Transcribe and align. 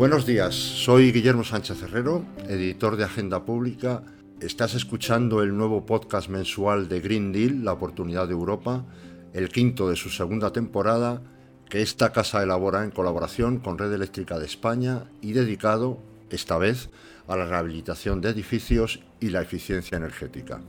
Buenos 0.00 0.24
días, 0.24 0.54
soy 0.54 1.12
Guillermo 1.12 1.44
Sánchez 1.44 1.82
Herrero, 1.82 2.24
editor 2.48 2.96
de 2.96 3.04
Agenda 3.04 3.44
Pública. 3.44 4.02
Estás 4.40 4.74
escuchando 4.74 5.42
el 5.42 5.54
nuevo 5.54 5.84
podcast 5.84 6.30
mensual 6.30 6.88
de 6.88 7.02
Green 7.02 7.32
Deal, 7.32 7.66
La 7.66 7.74
Oportunidad 7.74 8.26
de 8.26 8.32
Europa, 8.32 8.86
el 9.34 9.50
quinto 9.50 9.90
de 9.90 9.96
su 9.96 10.08
segunda 10.08 10.54
temporada, 10.54 11.20
que 11.68 11.82
esta 11.82 12.12
casa 12.12 12.42
elabora 12.42 12.82
en 12.82 12.92
colaboración 12.92 13.58
con 13.58 13.76
Red 13.76 13.92
Eléctrica 13.92 14.38
de 14.38 14.46
España 14.46 15.04
y 15.20 15.32
dedicado, 15.32 15.98
esta 16.30 16.56
vez, 16.56 16.88
a 17.28 17.36
la 17.36 17.44
rehabilitación 17.44 18.22
de 18.22 18.30
edificios 18.30 19.00
y 19.20 19.28
la 19.28 19.42
eficiencia 19.42 19.98
energética. 19.98 20.62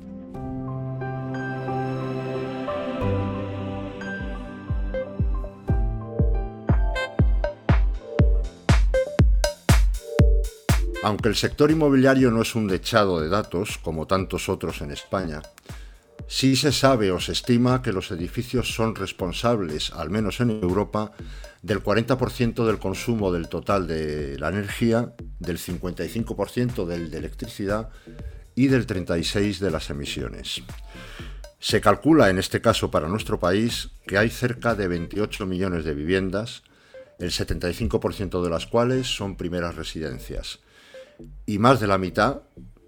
Aunque 11.03 11.29
el 11.29 11.35
sector 11.35 11.71
inmobiliario 11.71 12.29
no 12.29 12.43
es 12.43 12.53
un 12.53 12.67
dechado 12.67 13.19
de 13.19 13.27
datos, 13.27 13.79
como 13.79 14.05
tantos 14.05 14.49
otros 14.49 14.81
en 14.81 14.91
España, 14.91 15.41
sí 16.27 16.55
se 16.55 16.71
sabe 16.71 17.11
o 17.11 17.19
se 17.19 17.31
estima 17.31 17.81
que 17.81 17.91
los 17.91 18.11
edificios 18.11 18.75
son 18.75 18.93
responsables, 18.93 19.91
al 19.93 20.11
menos 20.11 20.41
en 20.41 20.51
Europa, 20.51 21.11
del 21.63 21.83
40% 21.83 22.65
del 22.67 22.77
consumo 22.77 23.31
del 23.31 23.49
total 23.49 23.87
de 23.87 24.37
la 24.37 24.49
energía, 24.49 25.13
del 25.39 25.57
55% 25.57 26.85
del 26.85 27.09
de 27.09 27.17
electricidad 27.17 27.89
y 28.53 28.67
del 28.67 28.85
36% 28.85 29.57
de 29.57 29.71
las 29.71 29.89
emisiones. 29.89 30.61
Se 31.59 31.81
calcula 31.81 32.29
en 32.29 32.37
este 32.37 32.61
caso 32.61 32.91
para 32.91 33.07
nuestro 33.07 33.39
país 33.39 33.89
que 34.05 34.19
hay 34.19 34.29
cerca 34.29 34.75
de 34.75 34.87
28 34.87 35.47
millones 35.47 35.83
de 35.83 35.95
viviendas, 35.95 36.61
el 37.17 37.31
75% 37.31 38.43
de 38.43 38.49
las 38.51 38.67
cuales 38.67 39.07
son 39.07 39.35
primeras 39.35 39.75
residencias 39.75 40.59
y 41.45 41.59
más 41.59 41.79
de 41.79 41.87
la 41.87 41.97
mitad 41.97 42.41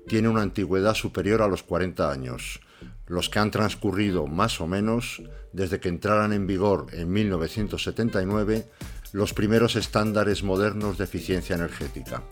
tiene 0.07 0.29
una 0.29 0.41
antigüedad 0.41 0.93
superior 0.93 1.41
a 1.41 1.47
los 1.47 1.63
40 1.63 2.11
años, 2.11 2.59
los 3.07 3.29
que 3.29 3.39
han 3.39 3.51
transcurrido 3.51 4.27
más 4.27 4.59
o 4.61 4.67
menos 4.67 5.21
desde 5.51 5.79
que 5.79 5.89
entraran 5.89 6.33
en 6.33 6.47
vigor 6.47 6.87
en 6.91 7.11
1979 7.11 8.67
los 9.11 9.33
primeros 9.33 9.75
estándares 9.75 10.43
modernos 10.43 10.97
de 10.97 11.03
eficiencia 11.03 11.55
energética. 11.55 12.23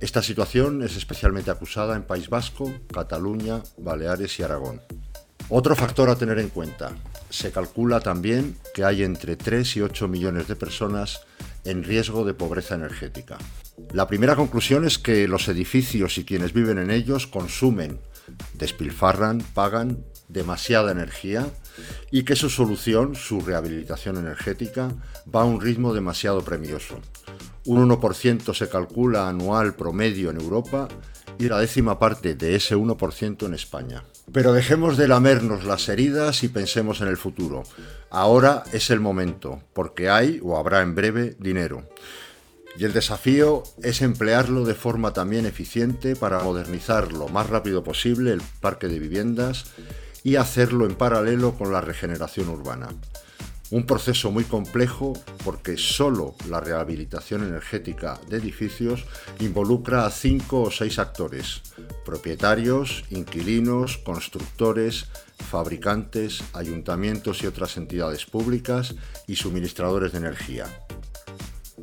Esta 0.00 0.22
situación 0.22 0.82
es 0.82 0.96
especialmente 0.96 1.50
acusada 1.50 1.96
en 1.96 2.02
País 2.02 2.28
Vasco, 2.28 2.72
Cataluña, 2.92 3.62
Baleares 3.78 4.38
y 4.38 4.42
Aragón. 4.42 4.82
Otro 5.48 5.74
factor 5.74 6.10
a 6.10 6.16
tener 6.16 6.38
en 6.38 6.50
cuenta. 6.50 6.92
Se 7.30 7.50
calcula 7.50 8.00
también 8.00 8.56
que 8.74 8.84
hay 8.84 9.02
entre 9.02 9.36
3 9.36 9.76
y 9.76 9.80
8 9.80 10.08
millones 10.08 10.48
de 10.48 10.56
personas 10.56 11.22
en 11.64 11.84
riesgo 11.84 12.24
de 12.24 12.34
pobreza 12.34 12.74
energética. 12.74 13.38
La 13.92 14.06
primera 14.06 14.36
conclusión 14.36 14.84
es 14.84 14.98
que 14.98 15.28
los 15.28 15.48
edificios 15.48 16.18
y 16.18 16.24
quienes 16.24 16.52
viven 16.52 16.78
en 16.78 16.90
ellos 16.90 17.26
consumen, 17.26 18.00
despilfarran, 18.54 19.42
pagan 19.54 20.04
demasiada 20.28 20.92
energía 20.92 21.46
y 22.10 22.24
que 22.24 22.36
su 22.36 22.50
solución, 22.50 23.14
su 23.14 23.40
rehabilitación 23.40 24.16
energética, 24.16 24.90
va 25.34 25.42
a 25.42 25.44
un 25.44 25.60
ritmo 25.60 25.94
demasiado 25.94 26.42
premioso. 26.42 27.00
Un 27.64 27.88
1% 27.88 28.54
se 28.54 28.68
calcula 28.68 29.28
anual 29.28 29.74
promedio 29.74 30.30
en 30.30 30.40
Europa 30.40 30.88
y 31.38 31.48
la 31.48 31.58
décima 31.58 31.98
parte 31.98 32.34
de 32.34 32.54
ese 32.54 32.76
1% 32.76 33.46
en 33.46 33.54
España. 33.54 34.04
Pero 34.32 34.52
dejemos 34.52 34.96
de 34.96 35.08
lamernos 35.08 35.64
las 35.64 35.88
heridas 35.88 36.42
y 36.42 36.48
pensemos 36.48 37.00
en 37.00 37.08
el 37.08 37.16
futuro. 37.16 37.64
Ahora 38.10 38.64
es 38.72 38.90
el 38.90 39.00
momento, 39.00 39.62
porque 39.72 40.08
hay 40.08 40.40
o 40.42 40.56
habrá 40.56 40.82
en 40.82 40.94
breve 40.94 41.36
dinero. 41.38 41.88
Y 42.78 42.84
el 42.84 42.92
desafío 42.92 43.64
es 43.82 44.00
emplearlo 44.00 44.64
de 44.64 44.74
forma 44.74 45.12
también 45.12 45.44
eficiente 45.44 46.16
para 46.16 46.42
modernizar 46.42 47.12
lo 47.12 47.28
más 47.28 47.50
rápido 47.50 47.84
posible 47.84 48.32
el 48.32 48.42
parque 48.60 48.88
de 48.88 48.98
viviendas 48.98 49.66
y 50.24 50.36
hacerlo 50.36 50.86
en 50.86 50.94
paralelo 50.94 51.54
con 51.54 51.72
la 51.72 51.80
regeneración 51.80 52.48
urbana. 52.48 52.88
Un 53.72 53.86
proceso 53.86 54.30
muy 54.30 54.44
complejo 54.44 55.14
porque 55.42 55.78
solo 55.78 56.34
la 56.50 56.60
rehabilitación 56.60 57.42
energética 57.42 58.20
de 58.28 58.36
edificios 58.36 59.06
involucra 59.40 60.04
a 60.04 60.10
cinco 60.10 60.60
o 60.60 60.70
seis 60.70 60.98
actores, 60.98 61.62
propietarios, 62.04 63.02
inquilinos, 63.08 63.96
constructores, 63.96 65.06
fabricantes, 65.48 66.44
ayuntamientos 66.52 67.42
y 67.42 67.46
otras 67.46 67.78
entidades 67.78 68.26
públicas 68.26 68.94
y 69.26 69.36
suministradores 69.36 70.12
de 70.12 70.18
energía. 70.18 70.66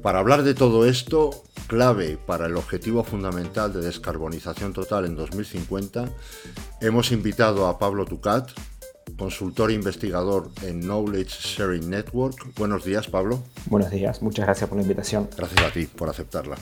Para 0.03 0.19
hablar 0.19 0.43
de 0.43 0.53
todo 0.53 0.85
esto, 0.85 1.43
clave 1.65 2.19
para 2.23 2.45
el 2.45 2.55
objetivo 2.55 3.03
fundamental 3.03 3.73
de 3.73 3.81
descarbonización 3.81 4.73
total 4.73 5.05
en 5.05 5.15
2050, 5.15 6.05
hemos 6.81 7.11
invitado 7.11 7.65
a 7.65 7.79
Pablo 7.79 8.05
Tucat, 8.05 8.51
consultor 9.17 9.71
e 9.71 9.73
investigador 9.73 10.49
en 10.61 10.81
Knowledge 10.81 11.41
Sharing 11.41 11.89
Network. 11.89 12.53
Buenos 12.55 12.83
días, 12.83 13.07
Pablo. 13.07 13.43
Buenos 13.65 13.91
días, 13.91 14.21
muchas 14.21 14.45
gracias 14.45 14.69
por 14.69 14.77
la 14.77 14.83
invitación. 14.83 15.29
Gracias 15.35 15.65
a 15.65 15.71
ti 15.71 15.85
por 15.85 16.09
aceptarla. 16.09 16.57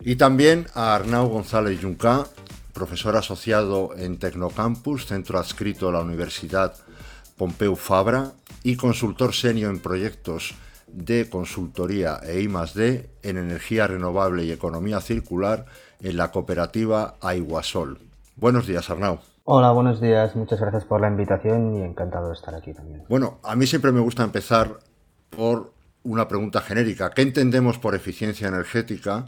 Y 0.00 0.16
también 0.16 0.66
a 0.74 0.94
Arnau 0.94 1.28
González 1.28 1.80
Junca, 1.80 2.26
profesor 2.72 3.16
asociado 3.16 3.94
en 3.96 4.18
Tecnocampus, 4.18 5.06
centro 5.06 5.38
adscrito 5.38 5.88
a 5.88 5.92
la 5.92 6.00
Universidad 6.00 6.74
Pompeu 7.36 7.76
Fabra 7.76 8.32
y 8.62 8.76
consultor 8.76 9.34
senior 9.34 9.70
en 9.70 9.80
proyectos 9.80 10.54
de 10.86 11.28
consultoría 11.28 12.20
e 12.22 12.40
I+D 12.42 13.08
en 13.22 13.36
energía 13.38 13.86
renovable 13.86 14.44
y 14.44 14.52
economía 14.52 15.00
circular 15.00 15.66
en 16.00 16.16
la 16.16 16.30
cooperativa 16.30 17.16
Aiguasol. 17.20 17.98
Buenos 18.36 18.66
días, 18.66 18.90
Arnau. 18.90 19.20
Hola, 19.44 19.72
buenos 19.72 20.00
días. 20.00 20.36
Muchas 20.36 20.60
gracias 20.60 20.84
por 20.84 21.00
la 21.00 21.08
invitación 21.08 21.74
y 21.74 21.82
encantado 21.82 22.28
de 22.28 22.34
estar 22.34 22.54
aquí 22.54 22.72
también. 22.72 23.02
Bueno, 23.08 23.40
a 23.42 23.56
mí 23.56 23.66
siempre 23.66 23.90
me 23.90 23.98
gusta 23.98 24.22
empezar 24.22 24.78
por 25.30 25.72
una 26.04 26.28
pregunta 26.28 26.60
genérica. 26.60 27.10
¿Qué 27.10 27.22
entendemos 27.22 27.76
por 27.78 27.96
eficiencia 27.96 28.46
energética 28.46 29.24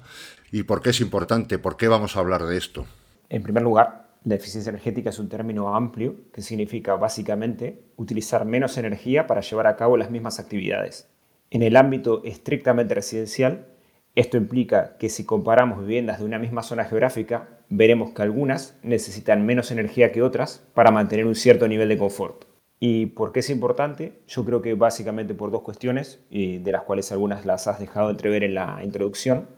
y 0.53 0.63
por 0.63 0.83
qué 0.83 0.91
es 0.91 1.01
importante? 1.01 1.59
¿Por 1.59 1.77
qué 1.77 1.89
vamos 1.89 2.17
a 2.17 2.21
hablar 2.21 2.45
de 2.45 2.57
esto? 2.57 2.87
En 3.29 3.43
primer 3.43 3.65
lugar, 3.65 4.07
la 4.23 4.37
eficiencia 4.37 4.71
energética 4.71 5.11
es 5.11 5.19
un 5.19 5.29
término 5.29 5.75
amplio 5.75 6.15
que 6.33 6.43
significa 6.43 6.95
básicamente 6.95 7.83
utilizar 7.97 8.45
menos 8.45 8.79
energía 8.79 9.27
para 9.27 9.41
llevar 9.41 9.67
a 9.67 9.75
cabo 9.75 9.97
las 9.97 10.13
mismas 10.13 10.39
actividades. 10.39 11.09
En 11.51 11.63
el 11.63 11.77
ámbito 11.77 12.23
estrictamente 12.25 12.95
residencial, 12.95 13.67
esto 14.15 14.37
implica 14.37 14.97
que 14.97 15.09
si 15.09 15.27
comparamos 15.27 15.81
viviendas 15.81 16.21
de 16.21 16.25
una 16.25 16.39
misma 16.39 16.63
zona 16.63 16.85
geográfica, 16.85 17.54
veremos 17.69 18.13
que 18.13 18.23
algunas 18.23 18.79
necesitan 18.83 19.47
menos 19.47 19.71
energía 19.71 20.13
que 20.13 20.23
otras 20.23 20.63
para 20.75 20.91
mantener 20.91 21.27
un 21.27 21.35
cierto 21.35 21.69
nivel 21.69 21.89
de 21.89 21.99
confort. 21.99 22.45
¿Y 22.81 23.07
por 23.07 23.33
qué 23.33 23.41
es 23.41 23.51
importante? 23.51 24.21
Yo 24.27 24.45
creo 24.45 24.61
que 24.61 24.75
básicamente 24.75 25.35
por 25.35 25.51
dos 25.51 25.63
cuestiones, 25.63 26.21
y 26.31 26.59
de 26.59 26.73
las 26.73 26.83
cuales 26.83 27.11
algunas 27.13 27.47
las 27.47 27.67
has 27.67 27.79
dejado 27.79 28.11
entrever 28.11 28.45
en 28.45 28.55
la 28.55 28.81
introducción. 28.85 29.49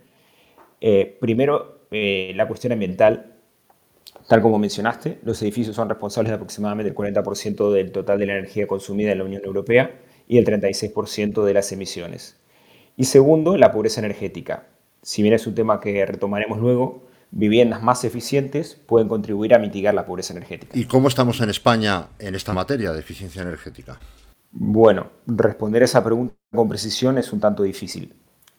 Eh, 0.80 1.16
primero, 1.20 1.80
eh, 1.90 2.32
la 2.36 2.46
cuestión 2.46 2.72
ambiental. 2.72 3.32
Tal 4.28 4.42
como 4.42 4.58
mencionaste, 4.58 5.18
los 5.22 5.40
edificios 5.42 5.76
son 5.76 5.88
responsables 5.88 6.30
de 6.30 6.36
aproximadamente 6.36 6.90
el 6.90 6.94
40% 6.94 7.72
del 7.72 7.92
total 7.92 8.18
de 8.18 8.26
la 8.26 8.34
energía 8.34 8.66
consumida 8.66 9.12
en 9.12 9.18
la 9.18 9.24
Unión 9.24 9.44
Europea 9.44 10.00
y 10.28 10.38
el 10.38 10.44
36% 10.44 11.44
de 11.44 11.54
las 11.54 11.70
emisiones. 11.72 12.40
Y 12.96 13.04
segundo, 13.04 13.56
la 13.56 13.72
pobreza 13.72 14.00
energética. 14.00 14.66
Si 15.02 15.22
bien 15.22 15.34
es 15.34 15.46
un 15.46 15.54
tema 15.54 15.80
que 15.80 16.04
retomaremos 16.06 16.58
luego, 16.58 17.05
viviendas 17.36 17.82
más 17.82 18.02
eficientes 18.04 18.80
pueden 18.86 19.08
contribuir 19.08 19.54
a 19.54 19.58
mitigar 19.58 19.94
la 19.94 20.06
pobreza 20.06 20.32
energética. 20.32 20.76
¿Y 20.76 20.84
cómo 20.84 21.08
estamos 21.08 21.40
en 21.42 21.50
España 21.50 22.08
en 22.18 22.34
esta 22.34 22.54
materia 22.54 22.92
de 22.92 23.00
eficiencia 23.00 23.42
energética? 23.42 24.00
Bueno, 24.50 25.10
responder 25.26 25.82
esa 25.82 26.02
pregunta 26.02 26.34
con 26.54 26.68
precisión 26.68 27.18
es 27.18 27.32
un 27.32 27.40
tanto 27.40 27.62
difícil. 27.62 28.14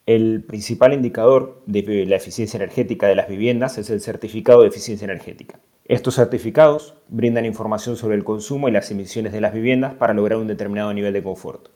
El 0.05 0.43
principal 0.43 0.93
indicador 0.93 1.63
de 1.65 2.05
la 2.05 2.17
eficiencia 2.17 2.57
energética 2.57 3.07
de 3.07 3.15
las 3.15 3.27
viviendas 3.27 3.79
es 3.79 3.89
el 3.89 3.99
certificado 3.99 4.61
de 4.61 4.67
eficiencia 4.67 5.05
energética. 5.05 5.59
Estos 5.85 6.15
certificados 6.15 6.93
brindan 7.07 7.45
información 7.45 7.97
sobre 7.97 8.15
el 8.15 8.23
consumo 8.23 8.69
y 8.69 8.71
las 8.71 8.91
emisiones 8.91 9.33
de 9.33 9.41
las 9.41 9.53
viviendas 9.53 9.95
para 9.95 10.13
lograr 10.13 10.37
un 10.37 10.47
determinado 10.47 10.93
nivel 10.93 11.13
de 11.13 11.23
confort 11.23 11.69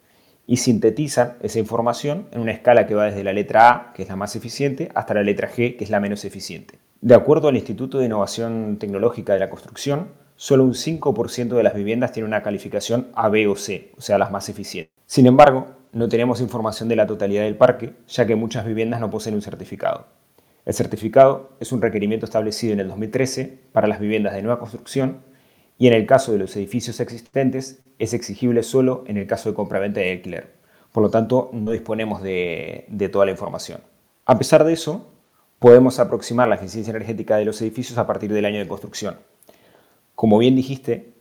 y 0.46 0.58
sintetizan 0.58 1.38
esa 1.42 1.60
información 1.60 2.28
en 2.32 2.42
una 2.42 2.52
escala 2.52 2.86
que 2.86 2.96
va 2.96 3.06
desde 3.06 3.24
la 3.24 3.34
letra 3.34 3.70
A, 3.70 3.94
que 3.94 4.04
es 4.04 4.10
la 4.10 4.16
más 4.16 4.36
eficiente, 4.36 4.90
hasta 4.94 5.14
la 5.14 5.24
letra 5.24 5.50
G, 5.50 5.78
que 5.78 5.84
es 5.84 5.90
la 5.90 6.00
menos 6.00 6.26
eficiente. 6.26 6.80
De 7.02 7.16
acuerdo 7.16 7.48
al 7.48 7.56
Instituto 7.56 7.98
de 7.98 8.06
Innovación 8.06 8.78
Tecnológica 8.78 9.34
de 9.34 9.40
la 9.40 9.50
Construcción, 9.50 10.10
solo 10.36 10.64
un 10.64 10.74
5% 10.74 11.56
de 11.56 11.64
las 11.64 11.74
viviendas 11.74 12.12
tiene 12.12 12.28
una 12.28 12.44
calificación 12.44 13.08
A, 13.16 13.28
B 13.28 13.48
o 13.48 13.56
C, 13.56 13.92
o 13.98 14.02
sea, 14.02 14.20
las 14.20 14.30
más 14.30 14.50
eficientes. 14.50 14.94
Sin 15.08 15.26
embargo, 15.26 15.66
no 15.94 16.08
tenemos 16.08 16.42
información 16.42 16.90
de 16.90 16.96
la 16.96 17.08
totalidad 17.08 17.42
del 17.42 17.58
parque, 17.58 17.96
ya 18.08 18.28
que 18.28 18.36
muchas 18.36 18.66
viviendas 18.66 19.00
no 19.00 19.10
poseen 19.10 19.34
un 19.34 19.42
certificado. 19.42 20.06
El 20.64 20.76
certificado 20.76 21.50
es 21.60 21.72
un 21.72 21.82
requerimiento 21.82 22.28
establecido 22.28 22.74
en 22.74 22.82
el 22.82 22.88
2013 22.90 23.62
para 23.72 23.88
las 23.88 24.00
viviendas 24.00 24.34
de 24.34 24.44
nueva 24.44 24.60
construcción 24.60 25.22
y 25.80 25.88
en 25.88 25.94
el 25.94 26.06
caso 26.06 26.32
de 26.32 26.38
los 26.38 26.56
edificios 26.56 27.00
existentes 27.00 27.82
es 27.98 28.14
exigible 28.14 28.62
solo 28.62 29.04
en 29.08 29.18
el 29.18 29.26
caso 29.26 29.50
de 29.50 29.56
compraventa 29.56 30.00
de 30.02 30.12
alquiler. 30.12 30.52
Por 30.92 31.02
lo 31.02 31.10
tanto, 31.10 31.50
no 31.52 31.72
disponemos 31.72 32.22
de, 32.22 32.86
toda 33.12 33.26
la 33.26 33.32
información. 33.32 33.82
A 34.26 34.38
pesar 34.38 34.64
de 34.64 34.74
eso, 34.74 35.08
podemos 35.62 36.00
aproximar 36.00 36.48
la 36.48 36.56
eficiencia 36.56 36.90
energética 36.90 37.38
de 37.38 37.46
los 37.46 37.62
edificios 37.62 38.00
a 38.00 38.08
partir 38.08 38.34
del 38.34 38.46
año 38.46 38.58
de 38.58 38.68
construcción. 38.68 39.18
Como 40.16 40.40
bien 40.40 40.56
dijiste, 40.56 41.14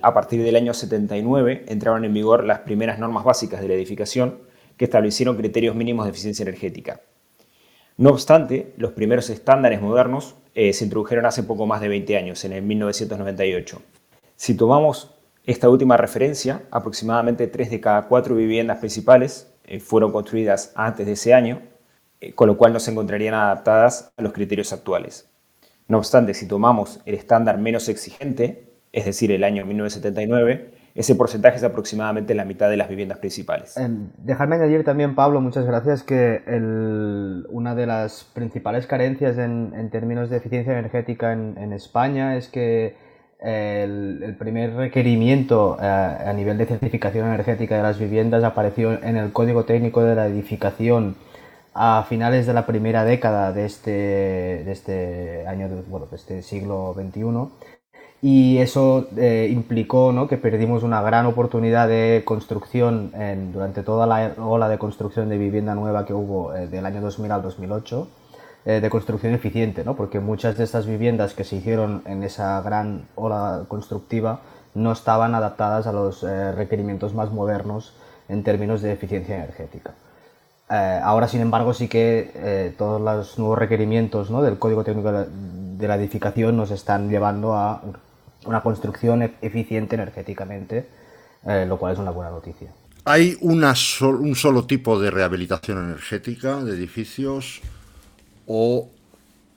a 0.00 0.14
partir 0.14 0.44
del 0.44 0.54
año 0.54 0.72
79 0.72 1.64
entraron 1.66 2.04
en 2.04 2.14
vigor 2.14 2.44
las 2.44 2.60
primeras 2.60 3.00
normas 3.00 3.24
básicas 3.24 3.60
de 3.60 3.66
la 3.66 3.74
edificación 3.74 4.38
que 4.76 4.84
establecieron 4.84 5.36
criterios 5.36 5.74
mínimos 5.74 6.04
de 6.06 6.12
eficiencia 6.12 6.44
energética. 6.44 7.00
No 7.96 8.10
obstante, 8.10 8.72
los 8.76 8.92
primeros 8.92 9.28
estándares 9.28 9.82
modernos 9.82 10.36
eh, 10.54 10.72
se 10.72 10.84
introdujeron 10.84 11.26
hace 11.26 11.42
poco 11.42 11.66
más 11.66 11.80
de 11.80 11.88
20 11.88 12.16
años, 12.16 12.44
en 12.44 12.52
el 12.52 12.62
1998. 12.62 13.82
Si 14.36 14.54
tomamos 14.54 15.16
esta 15.44 15.68
última 15.68 15.96
referencia, 15.96 16.62
aproximadamente 16.70 17.48
3 17.48 17.70
de 17.70 17.80
cada 17.80 18.06
4 18.06 18.36
viviendas 18.36 18.78
principales 18.78 19.52
eh, 19.64 19.80
fueron 19.80 20.12
construidas 20.12 20.70
antes 20.76 21.06
de 21.06 21.12
ese 21.14 21.34
año, 21.34 21.62
con 22.34 22.48
lo 22.48 22.56
cual 22.56 22.72
no 22.72 22.80
se 22.80 22.90
encontrarían 22.90 23.34
adaptadas 23.34 24.12
a 24.16 24.22
los 24.22 24.32
criterios 24.32 24.72
actuales. 24.72 25.28
No 25.88 25.98
obstante, 25.98 26.34
si 26.34 26.48
tomamos 26.48 27.00
el 27.06 27.14
estándar 27.14 27.58
menos 27.58 27.88
exigente, 27.88 28.66
es 28.92 29.04
decir, 29.04 29.30
el 29.30 29.44
año 29.44 29.64
1979, 29.64 30.70
ese 30.96 31.14
porcentaje 31.14 31.58
es 31.58 31.62
aproximadamente 31.62 32.34
la 32.34 32.46
mitad 32.46 32.70
de 32.70 32.78
las 32.78 32.88
viviendas 32.88 33.18
principales. 33.18 33.76
Eh, 33.76 33.86
Dejarme 34.16 34.56
añadir 34.56 34.82
también, 34.82 35.14
Pablo, 35.14 35.42
muchas 35.42 35.66
gracias, 35.66 36.02
que 36.02 36.40
una 37.50 37.74
de 37.74 37.86
las 37.86 38.24
principales 38.24 38.86
carencias 38.86 39.36
en, 39.36 39.90
términos 39.90 40.30
de 40.30 40.38
eficiencia 40.38 40.72
energética 40.72 41.34
en, 41.34 41.72
España 41.74 42.36
es 42.36 42.48
que 42.48 42.96
el, 43.38 44.34
primer 44.38 44.74
requerimiento 44.74 45.76
eh, 45.80 45.84
a 45.84 46.32
nivel 46.32 46.56
de 46.56 46.64
certificación 46.64 47.26
energética 47.26 47.76
de 47.76 47.82
las 47.82 47.98
viviendas 47.98 48.42
apareció 48.42 48.92
en 49.04 49.16
el 49.18 49.32
Código 49.32 49.64
Técnico 49.64 50.02
de 50.02 50.14
la 50.14 50.26
Edificación 50.26 51.16
a 51.78 52.04
finales 52.08 52.46
de 52.46 52.54
la 52.54 52.64
primera 52.64 53.04
década 53.04 53.52
de 53.52 53.66
este, 53.66 53.90
de 53.90 54.72
este 54.72 55.46
año, 55.46 55.68
bueno, 55.88 56.06
de 56.06 56.16
este 56.16 56.42
siglo 56.42 56.94
XXI 56.94 57.50
y 58.22 58.58
eso 58.58 59.08
eh, 59.16 59.48
implicó 59.52 60.10
¿no? 60.10 60.26
que 60.26 60.38
perdimos 60.38 60.82
una 60.82 61.02
gran 61.02 61.26
oportunidad 61.26 61.86
de 61.86 62.22
construcción 62.24 63.12
durante 63.52 63.82
toda 63.82 64.06
la 64.06 64.32
ola 64.38 64.68
de 64.68 64.78
construcción 64.78 65.28
de 65.28 65.36
vivienda 65.36 65.74
nueva 65.74 66.06
que 66.06 66.14
hubo 66.14 66.54
eh, 66.54 66.66
del 66.66 66.86
año 66.86 67.02
2000 67.02 67.30
al 67.30 67.42
2008, 67.42 68.08
eh, 68.64 68.80
de 68.80 68.90
construcción 68.90 69.34
eficiente, 69.34 69.84
¿no? 69.84 69.96
porque 69.96 70.18
muchas 70.18 70.56
de 70.56 70.64
estas 70.64 70.86
viviendas 70.86 71.34
que 71.34 71.44
se 71.44 71.56
hicieron 71.56 72.02
en 72.06 72.22
esa 72.22 72.60
gran 72.62 73.06
ola 73.16 73.64
constructiva 73.68 74.40
no 74.74 74.92
estaban 74.92 75.34
adaptadas 75.34 75.86
a 75.86 75.92
los 75.92 76.22
requerimientos 76.22 77.14
más 77.14 77.30
modernos 77.32 77.94
en 78.28 78.42
términos 78.42 78.82
de 78.82 78.92
eficiencia 78.92 79.36
energética. 79.36 79.94
Ahora, 80.68 81.28
sin 81.28 81.40
embargo, 81.40 81.74
sí 81.74 81.88
que 81.88 82.74
todos 82.76 83.00
los 83.00 83.38
nuevos 83.38 83.58
requerimientos 83.58 84.30
¿no? 84.30 84.42
del 84.42 84.58
Código 84.58 84.84
Técnico 84.84 85.12
de 85.12 85.88
la 85.88 85.96
Edificación 85.96 86.56
nos 86.56 86.70
están 86.70 87.08
llevando 87.08 87.54
a 87.54 87.82
una 88.46 88.62
construcción 88.62 89.22
e-, 89.22 89.34
eficiente 89.42 89.96
energéticamente, 89.96 90.86
eh, 91.44 91.66
lo 91.66 91.78
cual 91.78 91.92
es 91.92 91.98
una 91.98 92.10
buena 92.10 92.30
noticia. 92.30 92.68
¿Hay 93.04 93.36
una 93.40 93.74
un 94.00 94.34
solo 94.34 94.66
tipo 94.66 94.98
de 94.98 95.10
rehabilitación 95.10 95.78
energética 95.78 96.64
de 96.64 96.72
edificios 96.72 97.60
o 98.46 98.88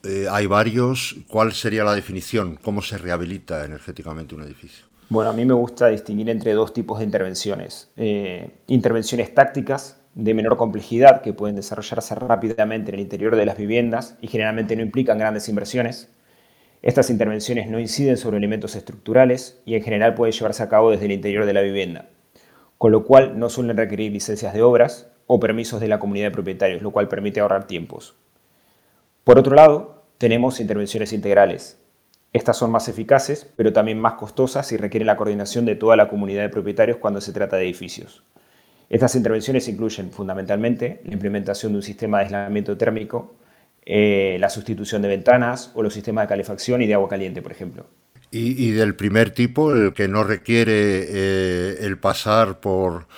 eh, 0.04 0.26
hay 0.30 0.46
varios? 0.46 1.16
¿Cuál 1.28 1.52
sería 1.52 1.82
la 1.82 1.94
definición? 1.94 2.58
¿Cómo 2.62 2.80
se 2.80 2.96
rehabilita 2.96 3.64
energéticamente 3.64 4.36
un 4.36 4.42
edificio? 4.42 4.86
Bueno, 5.08 5.30
a 5.30 5.32
mí 5.32 5.44
me 5.44 5.54
gusta 5.54 5.88
distinguir 5.88 6.30
entre 6.30 6.52
dos 6.52 6.72
tipos 6.72 7.00
de 7.00 7.04
intervenciones. 7.04 7.88
Eh, 7.96 8.50
intervenciones 8.68 9.34
tácticas 9.34 9.96
de 10.14 10.34
menor 10.34 10.56
complejidad 10.56 11.22
que 11.22 11.32
pueden 11.32 11.56
desarrollarse 11.56 12.14
rápidamente 12.14 12.90
en 12.90 12.96
el 12.96 13.00
interior 13.00 13.36
de 13.36 13.46
las 13.46 13.56
viviendas 13.56 14.16
y 14.20 14.28
generalmente 14.28 14.76
no 14.76 14.82
implican 14.82 15.18
grandes 15.18 15.48
inversiones 15.48 16.10
estas 16.82 17.10
intervenciones 17.10 17.68
no 17.68 17.78
inciden 17.78 18.16
sobre 18.16 18.38
elementos 18.38 18.74
estructurales 18.74 19.60
y 19.66 19.74
en 19.74 19.82
general 19.82 20.14
pueden 20.14 20.32
llevarse 20.32 20.62
a 20.62 20.70
cabo 20.70 20.90
desde 20.90 21.04
el 21.04 21.12
interior 21.12 21.44
de 21.44 21.52
la 21.52 21.60
vivienda, 21.60 22.08
con 22.78 22.90
lo 22.90 23.04
cual 23.04 23.38
no 23.38 23.50
suelen 23.50 23.76
requerir 23.76 24.12
licencias 24.12 24.54
de 24.54 24.62
obras 24.62 25.10
o 25.26 25.38
permisos 25.38 25.80
de 25.80 25.88
la 25.88 25.98
comunidad 25.98 26.28
de 26.28 26.30
propietarios, 26.30 26.80
lo 26.80 26.90
cual 26.90 27.08
permite 27.08 27.40
ahorrar 27.40 27.66
tiempos. 27.66 28.16
Por 29.24 29.38
otro 29.38 29.54
lado, 29.54 30.04
tenemos 30.16 30.58
intervenciones 30.58 31.12
integrales. 31.12 31.78
Estas 32.32 32.56
son 32.56 32.70
más 32.70 32.88
eficaces, 32.88 33.52
pero 33.56 33.74
también 33.74 34.00
más 34.00 34.14
costosas 34.14 34.72
y 34.72 34.78
requieren 34.78 35.06
la 35.06 35.18
coordinación 35.18 35.66
de 35.66 35.76
toda 35.76 35.96
la 35.96 36.08
comunidad 36.08 36.42
de 36.42 36.48
propietarios 36.48 36.96
cuando 36.96 37.20
se 37.20 37.34
trata 37.34 37.56
de 37.56 37.64
edificios. 37.64 38.24
Estas 38.90 39.14
intervenciones 39.14 39.66
incluyen 39.68 40.10
fundamentalmente 40.10 41.00
la 41.06 41.14
implementación 41.14 41.72
de 41.72 41.78
un 41.78 41.82
sistema 41.82 42.18
de 42.18 42.24
aislamiento 42.24 42.76
térmico 42.76 43.36
eh, 43.86 44.36
la 44.38 44.50
sustitución 44.50 45.00
de 45.00 45.08
ventanas 45.08 45.72
o 45.74 45.82
los 45.82 45.94
sistemas 45.94 46.24
de 46.24 46.28
calefacción 46.28 46.82
y 46.82 46.86
de 46.86 46.94
agua 46.94 47.08
caliente, 47.08 47.40
por 47.40 47.50
ejemplo. 47.50 47.86
Y, 48.30 48.70
del 48.70 48.94
primer 48.94 49.30
tipo, 49.30 49.72
el 49.72 49.92
que 49.92 50.06
no 50.06 50.22
requiere 50.22 50.72
eh, 51.08 51.78
el 51.80 51.98
pasar 51.98 52.60
por 52.60 53.08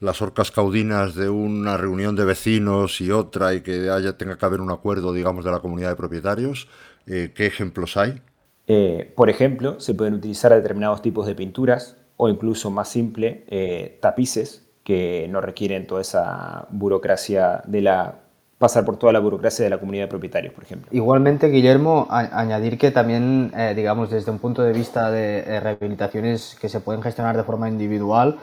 las 0.00 0.20
orcas 0.20 0.50
caudinas 0.50 1.14
de 1.14 1.30
una 1.30 1.78
reunión 1.78 2.14
de 2.14 2.26
vecinos 2.26 3.00
y 3.00 3.10
otra 3.10 3.54
y 3.54 3.62
que 3.62 3.88
haya, 3.88 4.18
tenga 4.18 4.36
que 4.36 4.44
haber 4.44 4.60
un 4.60 4.70
acuerdo, 4.70 5.14
digamos, 5.14 5.46
de 5.46 5.52
la 5.52 5.60
comunidad 5.60 5.88
de 5.88 5.96
propietarios, 5.96 6.68
eh, 7.06 7.32
¿qué 7.34 7.46
ejemplos 7.46 7.96
hay? 7.96 8.20
por 9.16 9.30
ejemplo, 9.30 9.80
se 9.80 9.94
pueden 9.94 10.12
utilizar 10.12 10.52
determinados 10.52 11.00
tipos 11.00 11.26
de 11.26 11.34
pinturas 11.34 11.96
o 12.18 12.28
incluso 12.28 12.70
más 12.70 12.90
simple, 12.90 13.96
tapices 14.02 14.67
que 14.88 15.28
no 15.28 15.42
requieren 15.42 15.86
toda 15.86 16.00
esa 16.00 16.66
burocracia 16.70 17.60
de 17.66 17.82
la 17.82 18.14
pasar 18.56 18.86
por 18.86 18.96
toda 18.96 19.12
la 19.12 19.18
burocracia 19.18 19.62
de 19.62 19.68
la 19.68 19.76
comunidad 19.76 20.04
de 20.04 20.08
propietarios, 20.08 20.54
por 20.54 20.64
ejemplo. 20.64 20.88
Igualmente, 20.92 21.48
Guillermo, 21.50 22.06
añadir 22.08 22.78
que 22.78 22.90
también, 22.90 23.52
eh, 23.54 23.74
digamos, 23.76 24.08
desde 24.08 24.30
un 24.30 24.38
punto 24.38 24.62
de 24.62 24.72
vista 24.72 25.10
de 25.10 25.40
eh, 25.40 25.60
rehabilitaciones 25.60 26.56
que 26.58 26.70
se 26.70 26.80
pueden 26.80 27.02
gestionar 27.02 27.36
de 27.36 27.42
forma 27.42 27.68
individual, 27.68 28.38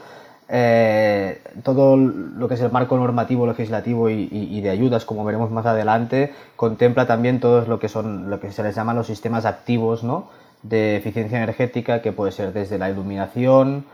eh, 0.48 1.42
todo 1.64 1.96
lo 1.96 2.46
que 2.46 2.54
es 2.54 2.60
el 2.60 2.70
marco 2.70 2.96
normativo, 2.96 3.44
legislativo 3.48 4.08
y, 4.08 4.60
de 4.60 4.70
ayudas, 4.70 5.04
como 5.04 5.24
veremos 5.24 5.50
más 5.50 5.66
adelante, 5.66 6.32
contempla 6.54 7.08
también 7.08 7.40
todo 7.40 7.66
lo 7.66 7.80
que 7.80 7.88
son 7.88 8.30
lo 8.30 8.38
que 8.38 8.52
se 8.52 8.62
les 8.62 8.76
llama 8.76 8.94
los 8.94 9.08
sistemas 9.08 9.44
activos 9.46 10.04
¿no? 10.04 10.28
de 10.62 10.96
eficiencia 10.96 11.38
energética, 11.38 12.02
que 12.02 12.12
puede 12.12 12.30
ser 12.30 12.52
desde 12.52 12.78
la 12.78 12.88
iluminación, 12.88 13.84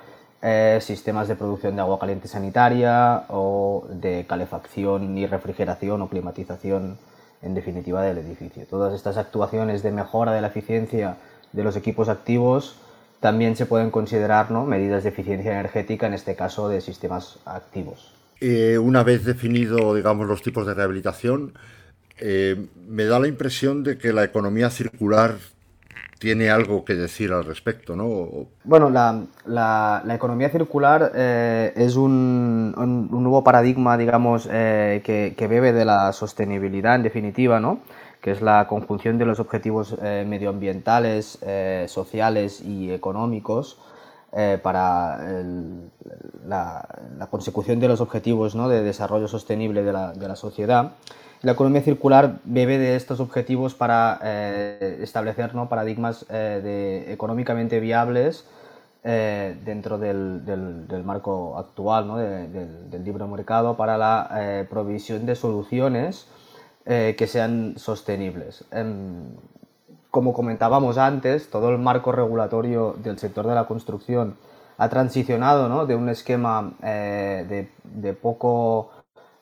eh, 0.43 0.79
sistemas 0.81 1.29
de 1.29 1.37
producción 1.37 1.77
de 1.77 1.83
agua 1.83 1.99
caliente 1.99 2.27
sanitaria 2.27 3.25
o 3.29 3.87
de 3.89 4.27
calefacción 4.29 5.17
y 5.17 5.27
refrigeración 5.27 6.03
o 6.03 6.09
climatización 6.09 6.99
en 7.43 7.55
definitiva 7.55 8.03
del 8.03 8.19
edificio. 8.19 8.67
Todas 8.69 8.93
estas 8.95 9.17
actuaciones 9.17 9.83
de 9.83 9.93
mejora 9.93 10.33
de 10.33 10.41
la 10.41 10.49
eficiencia 10.49 11.17
de 11.53 11.65
los 11.65 11.77
equipos 11.77 12.09
activos 12.09 12.77
también 13.21 13.55
se 13.55 13.67
pueden 13.67 13.93
considerar 13.93 14.51
medidas 14.51 15.05
de 15.05 15.11
eficiencia 15.11 15.53
energética, 15.53 16.09
en 16.09 16.15
este 16.15 16.35
caso 16.35 16.69
de 16.69 16.81
sistemas 16.81 17.39
activos. 17.45 18.13
Eh, 18.41 18.79
una 18.79 19.05
vez 19.05 19.25
definido 19.25 19.95
digamos, 19.95 20.27
los 20.27 20.43
tipos 20.43 20.67
de 20.67 20.75
rehabilitación, 20.75 21.55
eh, 22.19 22.67
me 22.89 23.05
da 23.05 23.21
la 23.21 23.29
impresión 23.29 23.85
de 23.85 23.97
que 23.97 24.13
la 24.13 24.25
economía 24.25 24.71
circular 24.71 25.37
tiene 26.23 26.51
algo 26.51 26.85
que 26.85 26.95
decir 26.95 27.33
al 27.33 27.45
respecto, 27.45 27.97
¿no? 27.97 28.47
Bueno, 28.63 28.91
la, 28.91 30.05
economía 30.09 30.51
circular 30.51 31.11
eh, 31.17 31.73
es 31.75 31.97
un, 31.97 32.71
nuevo 33.11 33.43
paradigma, 33.43 33.99
digamos, 33.99 34.49
eh, 34.49 35.03
que, 35.05 35.49
bebe 35.49 35.73
de 35.73 35.85
la 35.85 36.13
sostenibilidad, 36.13 36.95
en 36.95 37.03
definitiva, 37.03 37.59
¿no? 37.59 37.81
que 38.21 38.31
es 38.31 38.41
la 38.41 38.69
conjunción 38.69 39.19
de 39.19 39.27
los 39.27 39.41
objetivos 39.41 39.97
eh, 40.01 40.25
medioambientales, 40.25 41.41
sociales 41.87 42.61
y 42.61 42.93
económicos 42.93 43.81
para 44.63 45.19
la, 46.47 46.87
consecución 47.31 47.81
de 47.81 47.89
los 47.89 48.01
objetivos 48.01 48.55
¿no? 48.55 48.69
de 48.69 48.85
desarrollo 48.85 49.27
sostenible 49.27 49.83
de 49.83 49.93
la, 49.93 50.13
de 50.13 50.29
la 50.29 50.37
sociedad. 50.37 50.93
La 51.43 51.53
economía 51.53 51.83
circular 51.83 52.39
bebe 52.45 52.79
de 52.79 52.95
estos 52.95 53.19
objetivos 53.19 53.75
para 53.75 54.21
eh, 54.23 55.01
establecer 55.03 55.51
paradigmas 55.69 56.25
eh, 56.31 56.61
de, 56.63 57.13
económicamente 57.13 57.81
viables 57.81 58.47
eh, 59.03 59.57
dentro 59.65 59.99
del, 59.99 60.41
marco 61.05 61.59
actual 61.59 62.53
del, 62.89 63.05
libre 63.05 63.25
mercado 63.27 63.77
para 63.77 63.99
la 63.99 64.67
provisión 64.71 65.27
de 65.27 65.35
soluciones 65.35 66.29
que 66.85 67.27
sean 67.27 67.75
sostenibles. 67.77 68.65
Como 70.13 70.35
comentábamos 70.35 70.97
antes, 70.97 71.51
todo 71.51 71.71
el 71.71 71.79
marco 71.79 72.13
regulatorio 72.13 72.95
del 73.03 73.19
sector 73.19 73.49
de 73.49 73.55
la 73.57 73.67
construcción 73.67 74.37
ha 74.79 74.89
transicionado 74.89 75.87
de 75.87 75.97
un 75.97 76.09
esquema 76.09 76.73
de, 76.81 77.69
de 77.83 78.13
poco 78.15 78.91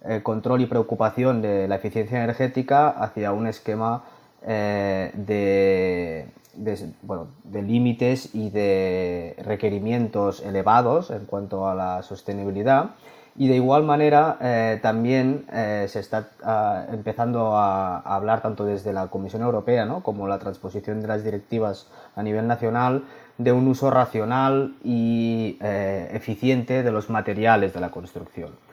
eh, 0.02 0.22
control 0.22 0.62
y 0.62 0.66
preocupación 0.66 1.42
de 1.42 1.68
la 1.68 1.74
eficiencia 1.74 2.24
energética 2.24 2.88
hacia 2.88 3.32
un 3.32 3.46
esquema 3.46 4.04
eh, 4.46 5.10
de, 5.12 6.26
de, 6.54 7.62
límites 7.62 8.34
y 8.34 8.48
de 8.48 9.36
requerimientos 9.44 10.40
elevados 10.40 11.10
en 11.10 11.26
cuanto 11.26 11.68
a 11.68 11.74
la 11.74 12.02
sostenibilidad 12.02 12.92
Y 13.36 13.48
de 13.48 13.56
igual 13.56 13.82
manera, 13.82 14.38
eh, 14.40 14.78
también 14.80 15.44
se 15.50 16.00
está 16.00 16.30
ah, 16.42 16.86
empezando 16.90 17.54
a, 17.56 17.98
hablar 18.00 18.40
tanto 18.40 18.64
desde 18.64 18.94
la 18.94 19.08
Comisión 19.08 19.42
Europea 19.42 19.84
¿no? 19.84 20.02
como 20.02 20.26
la 20.26 20.38
transposición 20.38 21.02
de 21.02 21.08
las 21.08 21.24
directivas 21.24 21.88
a 22.16 22.22
nivel 22.22 22.46
nacional 22.46 23.04
de 23.36 23.52
un 23.52 23.68
uso 23.68 23.90
racional 23.90 24.76
y 24.82 25.58
eficiente 25.60 26.82
de 26.82 26.90
los 26.90 27.10
materiales 27.10 27.74
de 27.74 27.80
la 27.80 27.90
construcción. 27.90 28.69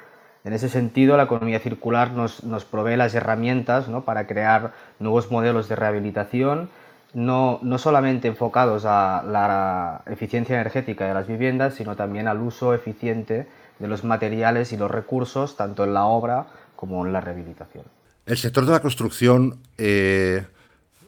En 0.48 0.54
ese 0.54 0.70
sentido, 0.70 1.18
la 1.18 1.24
economía 1.24 1.60
circular 1.60 2.14
nos, 2.14 2.46
nos 2.46 2.64
provee 2.64 2.96
las 2.96 3.14
herramientas 3.14 3.90
¿no? 3.90 4.06
para 4.06 4.28
crear 4.28 4.72
nuevos 4.98 5.30
modelos 5.30 5.68
de 5.68 5.76
rehabilitación, 5.76 6.70
no, 7.14 7.60
no, 7.64 7.78
solamente 7.78 8.30
enfocados 8.30 8.86
a 8.86 9.26
la 9.28 10.04
eficiencia 10.06 10.56
energética 10.56 11.06
de 11.06 11.14
las 11.14 11.28
viviendas, 11.28 11.76
sino 11.76 11.98
también 11.98 12.30
al 12.30 12.40
uso 12.40 12.74
eficiente 12.74 13.46
de 13.78 13.88
los 13.90 14.06
materiales 14.06 14.72
y 14.72 14.78
los 14.78 14.90
recursos, 14.90 15.58
tanto 15.58 15.84
en 15.84 15.94
la 15.94 16.06
obra 16.06 16.48
como 16.78 17.06
en 17.06 17.12
la 17.12 17.20
rehabilitación. 17.20 17.84
El 18.26 18.38
sector 18.38 18.66
de 18.66 18.72
la 18.72 18.80
construcción 18.80 19.60
eh, 19.78 20.46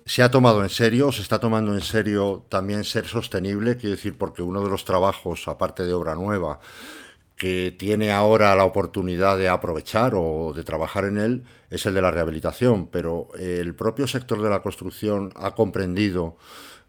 se 0.06 0.22
ha 0.22 0.30
tomado 0.30 0.64
en 0.64 0.70
serio, 0.70 1.14
se 1.14 1.22
está 1.22 1.40
tomando 1.40 1.74
en 1.74 1.82
serio 1.82 2.44
también 2.50 2.84
ser 2.84 3.06
sostenible, 3.06 3.78
quiero 3.78 3.96
decir, 3.96 4.18
porque 4.18 4.42
uno 4.42 4.62
de 4.62 4.70
los 4.70 4.84
trabajos, 4.84 5.48
aparte 5.48 5.86
de 5.86 5.94
obra 5.94 6.14
nueva, 6.16 6.60
que 7.40 7.74
tiene 7.76 8.12
ahora 8.12 8.54
la 8.56 8.66
oportunidad 8.66 9.38
de 9.38 9.48
aprovechar 9.48 10.14
o 10.14 10.52
de 10.54 10.64
trabajar 10.66 11.06
en 11.06 11.18
él 11.18 11.46
es 11.70 11.86
el 11.86 11.94
de 11.94 12.02
la 12.02 12.12
rehabilitación, 12.12 12.88
pero 12.88 13.30
el 13.40 13.74
propio 13.74 14.08
sector 14.08 14.42
de 14.42 14.50
la 14.50 14.62
construcción 14.62 15.32
ha 15.36 15.52
comprendido 15.56 16.36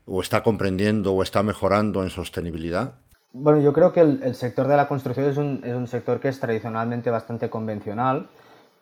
o 0.07 0.21
está 0.21 0.43
comprendiendo 0.43 1.15
o 1.15 1.23
está 1.23 1.45
mejorando 1.45 2.03
en 2.03 2.11
sostenibilidad. 2.11 2.95
Bueno, 3.33 3.61
yo 3.61 3.73
creo 3.73 3.93
que 3.93 4.01
el, 4.01 4.35
sector 4.35 4.67
de 4.67 4.77
la 4.77 4.89
construcción 4.89 5.27
es 5.31 5.37
un, 5.37 5.61
es 5.65 5.75
un, 5.75 5.87
sector 5.87 6.19
que 6.19 6.29
es 6.29 6.41
tradicionalmente 6.41 7.11
bastante 7.11 7.49
convencional, 7.49 8.27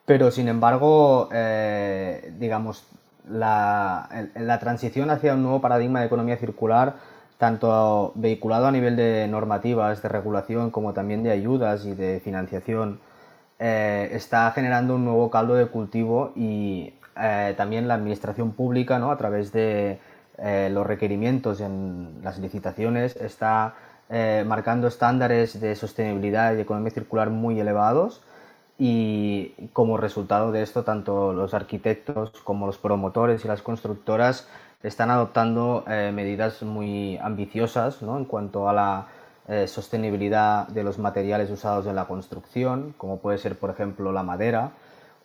pero 0.07 0.31
sin 0.31 0.49
embargo, 0.49 1.29
eh, 1.33 2.33
digamos, 2.39 2.87
la, 3.29 4.09
la, 4.35 4.59
transición 4.59 5.11
hacia 5.11 5.35
un 5.35 5.43
nuevo 5.43 5.61
paradigma 5.61 6.01
de 6.01 6.07
economía 6.07 6.39
circular, 6.39 6.97
tanto 7.39 8.13
vehiculado 8.17 8.67
a 8.67 8.73
nivel 8.73 8.97
de 8.97 9.27
normativas, 9.29 10.03
de 10.03 10.09
regulación, 10.09 10.71
como 10.71 10.93
también 10.93 11.23
de 11.23 11.31
ayudas 11.31 11.87
y 11.87 11.95
de 11.95 12.21
financiación, 12.21 13.01
eh, 13.59 14.11
está 14.13 14.51
generando 14.53 14.97
un 14.97 15.05
nuevo 15.05 15.31
caldo 15.31 15.55
de 15.55 15.67
cultivo 15.67 16.33
y 16.37 16.95
eh, 17.21 17.55
también 17.57 17.89
la 17.89 17.95
administración 17.95 18.53
pública, 18.53 18.99
¿no? 18.99 19.11
a 19.11 19.17
través 19.17 19.53
de 19.53 19.99
los 20.71 20.87
requerimientos 20.87 21.61
en 21.61 22.21
las 22.23 22.39
licitaciones, 22.39 23.17
está 23.17 23.75
eh, 24.11 24.43
marcando 24.47 24.89
estándares 24.89 25.61
de 25.61 25.77
sostenibilidad 25.77 26.57
y 26.57 26.61
economía 26.63 26.91
circular 26.91 27.29
muy 27.29 27.61
elevados 27.61 28.23
y 28.79 29.53
como 29.75 29.99
resultado 29.99 30.51
de 30.51 30.63
esto 30.63 30.83
tanto 30.83 31.35
los 31.35 31.53
arquitectos 31.53 32.31
como 32.43 32.67
los 32.67 32.79
promotores 32.79 33.45
y 33.45 33.49
las 33.49 33.61
constructoras 33.61 34.49
están 34.83 35.11
adoptando 35.11 35.85
eh, 35.89 36.13
medidas 36.15 36.63
muy 36.63 37.19
ambiciosas 37.19 38.03
¿no? 38.03 38.17
en 38.17 38.25
cuanto 38.25 38.69
a 38.69 38.73
la 38.73 39.07
eh, 39.49 39.67
sostenibilidad 39.67 40.69
de 40.69 40.85
los 40.85 40.99
materiales 40.99 41.51
usados 41.51 41.87
en 41.87 41.97
la 41.97 42.07
construcción, 42.07 42.95
como 42.97 43.19
puede 43.19 43.39
ser 43.39 43.59
por 43.59 43.71
ejemplo 43.71 44.13
la 44.13 44.23
madera, 44.23 44.73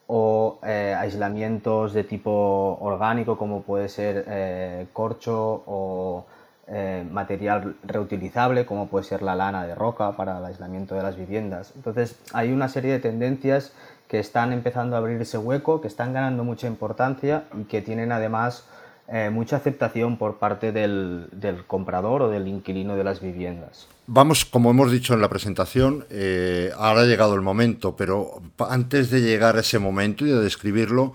o 0.05 0.59
aislamientos 0.63 1.93
de 1.93 2.03
tipo 2.03 2.77
orgánico 2.81 3.37
como 3.37 3.61
puede 3.61 3.87
ser 3.87 4.87
corcho 4.91 5.63
o 5.65 6.25
eh, 6.65 7.05
material 7.11 7.75
reutilizable, 7.83 8.65
como 8.65 8.87
puede 8.87 9.03
ser 9.03 9.21
la 9.21 9.35
lana 9.35 9.67
de 9.67 9.75
roca 9.75 10.13
para 10.13 10.37
el 10.37 10.45
aislamiento 10.45 10.95
de 10.95 11.03
las 11.03 11.17
viviendas. 11.17 11.73
Entonces, 11.75 12.17
hay 12.31 12.53
una 12.53 12.69
serie 12.69 12.93
de 12.93 12.99
tendencias 12.99 13.73
que 14.07 14.17
están 14.19 14.53
empezando 14.53 14.95
a 14.95 14.99
abrir 14.99 15.21
ese 15.21 15.37
hueco, 15.37 15.81
que 15.81 15.89
están 15.89 16.13
ganando 16.13 16.45
mucha 16.45 16.67
importancia 16.67 17.43
y 17.59 17.65
que 17.65 17.81
tienen 17.81 18.13
además 18.13 18.63
eh, 19.07 19.29
mucha 19.29 19.57
aceptación 19.57 20.17
por 20.17 20.37
parte 20.37 20.71
del, 20.71 21.27
comprador 21.67 22.23
o 22.23 22.29
del 22.29 22.47
inquilino 22.47 22.95
de 22.95 23.03
las 23.03 23.21
viviendas. 23.21 23.87
Vamos, 24.07 24.45
como 24.45 24.71
hemos 24.71 24.91
dicho 24.91 25.13
en 25.13 25.21
la 25.21 25.29
presentación, 25.29 26.05
eh, 26.09 26.71
ahora 26.77 27.01
ha 27.01 27.05
llegado 27.05 27.35
el 27.35 27.41
momento, 27.41 27.95
pero 27.95 28.41
antes 28.59 29.09
de 29.09 29.21
llegar 29.21 29.55
a 29.57 29.61
ese 29.61 29.79
momento 29.79 30.25
y 30.25 30.29
de 30.29 30.41
describirlo, 30.41 31.13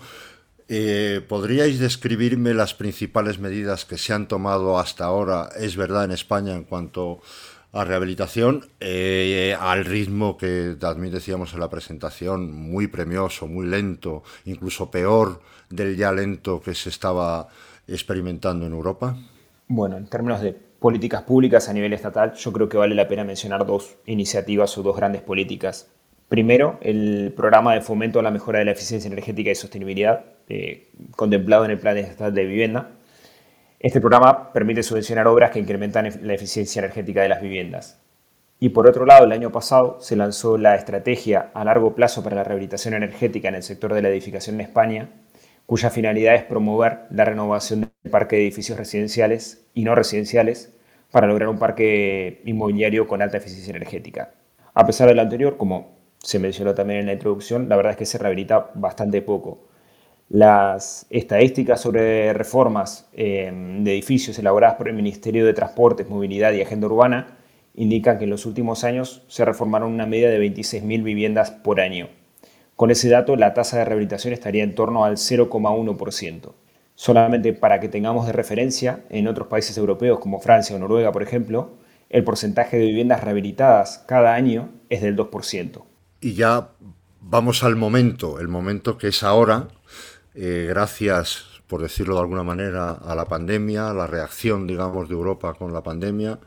eh, 0.71 1.25
¿Podríais 1.27 1.79
describirme 1.79 2.53
las 2.53 2.75
principales 2.75 3.39
medidas 3.39 3.85
que 3.85 3.97
se 3.97 4.13
han 4.13 4.27
tomado 4.27 4.77
hasta 4.77 5.05
ahora, 5.05 5.49
es 5.59 5.75
verdad, 5.75 6.05
en 6.05 6.11
España 6.11 6.53
en 6.53 6.63
cuanto 6.63 7.21
a 7.73 7.83
rehabilitación, 7.85 8.69
eh, 8.79 9.57
al 9.59 9.83
ritmo 9.83 10.37
que 10.37 10.75
también 10.79 11.11
decíamos 11.11 11.53
en 11.53 11.59
la 11.59 11.71
presentación, 11.71 12.53
muy 12.53 12.85
premioso, 12.85 13.47
muy 13.47 13.65
lento, 13.65 14.21
incluso 14.45 14.91
peor 14.91 15.41
del 15.71 15.97
ya 15.97 16.11
lento 16.11 16.61
que 16.61 16.75
se 16.75 16.89
estaba 16.89 17.49
experimentando 17.91 18.65
en 18.65 18.73
Europa? 18.73 19.17
Bueno, 19.67 19.97
en 19.97 20.07
términos 20.07 20.41
de 20.41 20.53
políticas 20.53 21.23
públicas 21.23 21.69
a 21.69 21.73
nivel 21.73 21.93
estatal, 21.93 22.33
yo 22.33 22.51
creo 22.51 22.69
que 22.69 22.77
vale 22.77 22.95
la 22.95 23.07
pena 23.07 23.23
mencionar 23.23 23.65
dos 23.65 23.97
iniciativas 24.05 24.77
o 24.77 24.83
dos 24.83 24.95
grandes 24.95 25.21
políticas. 25.21 25.91
Primero, 26.27 26.77
el 26.81 27.33
programa 27.35 27.73
de 27.73 27.81
fomento 27.81 28.19
a 28.19 28.23
la 28.23 28.31
mejora 28.31 28.59
de 28.59 28.65
la 28.65 28.71
eficiencia 28.71 29.07
energética 29.07 29.51
y 29.51 29.55
sostenibilidad, 29.55 30.25
eh, 30.47 30.91
contemplado 31.15 31.65
en 31.65 31.71
el 31.71 31.79
Plan 31.79 31.97
Estatal 31.97 32.33
de 32.33 32.45
Vivienda. 32.45 32.91
Este 33.79 33.99
programa 33.99 34.53
permite 34.53 34.83
subvencionar 34.83 35.27
obras 35.27 35.51
que 35.51 35.59
incrementan 35.59 36.09
la 36.21 36.33
eficiencia 36.33 36.79
energética 36.79 37.21
de 37.21 37.29
las 37.29 37.41
viviendas. 37.41 37.99
Y 38.59 38.69
por 38.69 38.87
otro 38.87 39.05
lado, 39.05 39.25
el 39.25 39.31
año 39.31 39.51
pasado 39.51 39.97
se 40.01 40.15
lanzó 40.15 40.57
la 40.57 40.75
estrategia 40.75 41.49
a 41.53 41.63
largo 41.63 41.95
plazo 41.95 42.23
para 42.23 42.35
la 42.35 42.43
rehabilitación 42.43 42.93
energética 42.93 43.47
en 43.47 43.55
el 43.55 43.63
sector 43.63 43.93
de 43.93 44.01
la 44.01 44.09
edificación 44.09 44.55
en 44.55 44.61
España, 44.61 45.09
cuya 45.69 45.91
finalidad 45.91 46.33
es 46.33 46.45
promover 46.45 47.01
la 47.11 47.25
renovación 47.25 47.81
del 47.81 48.11
parque 48.11 48.37
de 48.37 48.41
edificios 48.41 48.75
residenciales 48.75 49.67
y 49.75 49.83
no 49.83 49.93
residenciales 49.93 50.73
para 51.11 51.27
lograr 51.27 51.47
un 51.47 51.59
parque 51.59 52.41
inmobiliario 52.45 53.07
con 53.07 53.21
alta 53.21 53.37
eficiencia 53.37 53.69
energética. 53.69 54.31
A 54.73 54.87
pesar 54.87 55.07
de 55.07 55.13
lo 55.13 55.21
anterior, 55.21 55.57
como 55.57 55.91
se 56.17 56.39
mencionó 56.39 56.73
también 56.73 57.01
en 57.01 57.05
la 57.05 57.13
introducción, 57.13 57.69
la 57.69 57.75
verdad 57.75 57.91
es 57.91 57.97
que 57.99 58.07
se 58.07 58.17
rehabilita 58.17 58.71
bastante 58.73 59.21
poco. 59.21 59.67
Las 60.27 61.05
estadísticas 61.11 61.79
sobre 61.79 62.33
reformas 62.33 63.07
eh, 63.13 63.51
de 63.53 63.91
edificios 63.91 64.39
elaboradas 64.39 64.75
por 64.75 64.87
el 64.87 64.95
Ministerio 64.95 65.45
de 65.45 65.53
Transportes, 65.53 66.09
Movilidad 66.09 66.51
y 66.53 66.63
Agenda 66.63 66.87
Urbana 66.87 67.37
indican 67.75 68.17
que 68.17 68.23
en 68.23 68.31
los 68.31 68.47
últimos 68.47 68.83
años 68.83 69.23
se 69.27 69.45
reformaron 69.45 69.93
una 69.93 70.07
media 70.07 70.31
de 70.31 70.39
26.000 70.39 71.03
viviendas 71.03 71.51
por 71.51 71.79
año. 71.79 72.09
Con 72.79 72.91
ese 72.91 73.09
dato, 73.09 73.35
la 73.35 73.53
tasa 73.53 73.77
de 73.77 73.83
rehabilitación 73.83 74.33
estaría 74.33 74.63
en 74.63 74.73
torno 74.73 75.03
al 75.03 75.17
0,1%. 75.17 76.53
Solamente 76.95 77.51
para 77.51 77.81
que 77.81 77.89
tengamos 77.89 78.25
de 78.25 78.31
referencia, 78.31 79.03
en 79.09 79.27
otros 79.27 79.49
países 79.49 79.77
europeos 79.77 80.19
como 80.19 80.39
Francia 80.39 80.77
o 80.77 80.79
Noruega, 80.79 81.11
por 81.11 81.21
ejemplo, 81.21 81.73
el 82.09 82.23
porcentaje 82.23 82.77
de 82.77 82.85
viviendas 82.85 83.21
rehabilitadas 83.21 84.05
cada 84.07 84.33
año 84.33 84.69
es 84.87 85.01
del 85.01 85.17
2%. 85.17 85.83
Y 86.21 86.35
ya 86.35 86.69
vamos 87.19 87.65
al 87.65 87.75
momento, 87.75 88.39
el 88.39 88.47
momento 88.47 88.97
que 88.97 89.09
es 89.09 89.23
ahora, 89.23 89.67
eh, 90.33 90.67
gracias, 90.69 91.47
por 91.67 91.81
decirlo 91.81 92.13
de 92.15 92.21
alguna 92.21 92.43
manera, 92.43 92.91
a 92.91 93.13
la 93.13 93.25
pandemia, 93.25 93.89
a 93.89 93.93
la 93.93 94.07
reacción, 94.07 94.67
digamos, 94.67 95.09
de 95.09 95.15
Europa 95.15 95.53
con 95.53 95.73
la 95.73 95.83
pandemia, 95.83 96.39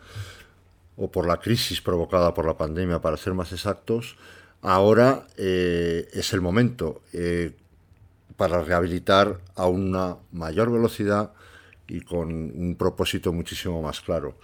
o 0.97 1.11
por 1.11 1.27
la 1.27 1.37
crisis 1.37 1.83
provocada 1.83 2.33
por 2.33 2.47
la 2.47 2.57
pandemia, 2.57 3.03
para 3.03 3.19
ser 3.19 3.35
más 3.35 3.53
exactos, 3.53 4.17
ahora 4.63 5.27
eh, 5.37 6.09
es 6.13 6.33
el 6.33 6.41
momento 6.41 7.03
eh, 7.13 7.53
para 8.37 8.63
rehabilitar 8.63 9.39
a 9.55 9.67
una 9.67 10.17
mayor 10.33 10.73
velocidad 10.73 11.33
y 11.87 12.01
con 12.01 12.33
un 12.33 12.77
propósito 12.79 13.33
muchísimo 13.33 13.83
más 13.83 14.01
claro. 14.01 14.35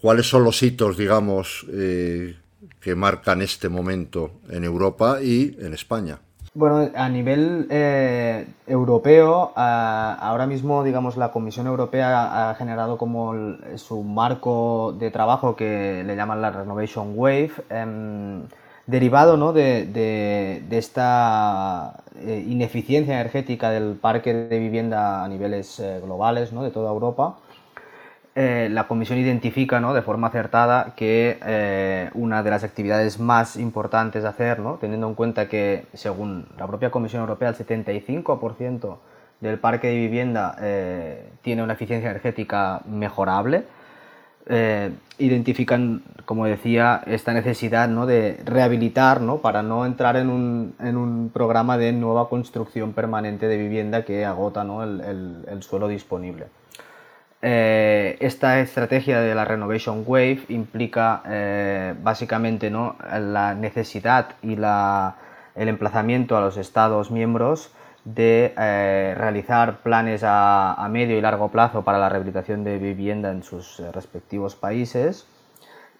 ¿Cuáles 0.00 0.26
son 0.26 0.44
los 0.44 0.62
hitos, 0.62 0.96
digamos, 0.96 1.66
que 1.68 2.94
marcan 2.94 3.42
este 3.42 3.68
momento 3.68 4.40
en 4.48 4.64
Europa 4.64 5.20
y 5.20 5.54
en 5.60 5.74
España? 5.74 6.18
Bueno, 6.56 6.90
a 6.94 7.10
nivel 7.10 7.66
eh, 7.68 8.46
europeo, 8.66 9.52
ahora 9.54 10.46
mismo, 10.46 10.82
digamos, 10.84 11.18
la 11.18 11.30
Comisión 11.30 11.66
Europea 11.66 12.48
ha 12.48 12.54
generado 12.54 12.96
como 12.96 13.34
su 13.74 14.02
marco 14.02 14.96
de 14.98 15.10
trabajo 15.10 15.54
que 15.54 16.02
le 16.02 16.16
llaman 16.16 16.40
la 16.40 16.50
Renovation 16.50 17.12
Wave, 17.14 17.52
em, 17.68 18.44
derivado 18.86 19.36
¿no? 19.36 19.52
de, 19.52 20.62
esta 20.70 22.02
eh, 22.20 22.44
ineficiencia 22.46 23.14
energética 23.14 23.70
del 23.70 23.94
parque 23.94 24.32
de 24.32 24.58
vivienda 24.58 25.24
a 25.24 25.28
niveles 25.28 25.80
eh, 25.80 26.00
globales 26.02 26.52
¿no? 26.52 26.62
de 26.62 26.70
toda 26.70 26.90
Europa 26.90 27.36
eh, 28.36 28.68
la 28.70 28.86
Comisión 28.86 29.18
identifica 29.18 29.80
¿no? 29.80 29.94
de 29.94 30.02
forma 30.02 30.28
acertada 30.28 30.94
que 30.94 32.10
una 32.14 32.42
de 32.42 32.50
las 32.50 32.64
actividades 32.64 33.18
más 33.18 33.56
importantes 33.56 34.24
a 34.24 34.28
hacer, 34.28 34.60
¿no? 34.60 34.74
teniendo 34.74 35.08
en 35.08 35.14
cuenta 35.14 35.48
que 35.48 35.86
según 35.94 36.46
la 36.58 36.66
propia 36.66 36.90
Comisión 36.90 37.22
Europea 37.22 37.48
el 37.48 37.54
75% 37.56 38.98
del 39.40 39.58
parque 39.58 39.88
de 39.88 39.96
vivienda 39.96 40.54
tiene 41.40 41.62
una 41.62 41.72
eficiencia 41.72 42.10
energética 42.10 42.82
mejorable, 42.86 43.64
eh, 44.48 44.92
identifican, 45.18 46.02
como 46.24 46.46
decía, 46.46 47.02
esta 47.06 47.32
necesidad 47.32 47.88
¿no? 47.88 48.06
de 48.06 48.40
rehabilitar 48.44 49.20
¿no? 49.20 49.38
para 49.38 49.62
no 49.62 49.86
entrar 49.86 50.16
en 50.16 50.30
un, 50.30 50.74
en 50.78 50.96
un, 50.96 51.30
programa 51.30 51.78
de 51.78 51.92
nueva 51.92 52.28
construcción 52.28 52.92
permanente 52.92 53.48
de 53.48 53.56
vivienda 53.56 54.04
que 54.04 54.24
agota 54.24 54.62
¿no? 54.62 54.84
el, 54.84 55.44
el, 55.48 55.62
suelo 55.62 55.88
disponible. 55.88 56.46
Eh, 57.42 58.16
esta 58.20 58.60
estrategia 58.60 59.20
de 59.20 59.34
la 59.34 59.44
Renovation 59.44 60.04
Wave 60.06 60.42
implica 60.48 61.22
eh, 61.26 61.94
básicamente 62.02 62.70
¿no? 62.70 62.96
la 63.18 63.54
necesidad 63.54 64.36
y 64.42 64.56
la, 64.56 65.16
el 65.54 65.68
emplazamiento 65.68 66.36
a 66.36 66.40
los 66.40 66.56
Estados 66.56 67.10
miembros 67.10 67.72
de 68.06 68.54
eh, 68.56 69.14
realizar 69.18 69.78
planes 69.78 70.22
a, 70.24 70.86
medio 70.90 71.18
y 71.18 71.20
largo 71.20 71.48
plazo 71.48 71.82
para 71.82 71.98
la 71.98 72.08
rehabilitación 72.08 72.62
de 72.62 72.78
vivienda 72.78 73.32
en 73.32 73.42
sus 73.42 73.80
eh, 73.80 73.90
respectivos 73.92 74.54
países. 74.54 75.26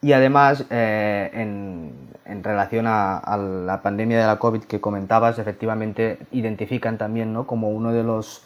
Y 0.00 0.12
además, 0.12 0.64
eh, 0.70 1.30
en, 1.34 2.44
relación 2.44 2.86
a, 2.86 3.36
la 3.36 3.82
pandemia 3.82 4.20
de 4.20 4.26
la 4.26 4.38
COVID 4.38 4.62
que 4.62 4.80
comentabas, 4.80 5.40
efectivamente 5.40 6.18
identifican 6.30 6.96
también 6.96 7.32
¿no? 7.32 7.46
como 7.46 7.70
uno 7.70 7.92
de 7.92 8.04
los 8.04 8.44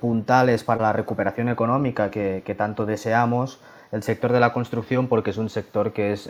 puntales 0.00 0.64
para 0.64 0.82
la 0.82 0.92
recuperación 0.92 1.48
económica 1.48 2.10
que, 2.10 2.54
tanto 2.58 2.86
deseamos 2.86 3.60
el 3.92 4.02
sector 4.02 4.32
de 4.32 4.40
la 4.40 4.52
construcción 4.52 5.06
porque 5.06 5.30
es 5.30 5.36
un 5.36 5.48
sector 5.48 5.92
que 5.92 6.12
es 6.12 6.28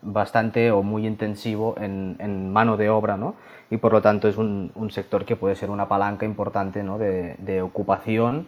bastante 0.00 0.70
o 0.70 0.84
muy 0.84 1.04
intensivo 1.04 1.74
en, 1.80 2.14
en 2.20 2.52
mano 2.52 2.76
de 2.76 2.88
obra, 2.88 3.16
¿no? 3.16 3.34
Y 3.72 3.78
por 3.78 3.92
lo 3.92 4.02
tanto 4.02 4.28
es 4.28 4.36
un, 4.36 4.70
sector 4.90 5.24
que 5.24 5.34
puede 5.34 5.56
ser 5.56 5.70
una 5.70 5.88
palanca 5.88 6.26
importante 6.26 6.82
de, 6.82 7.62
ocupación 7.62 8.46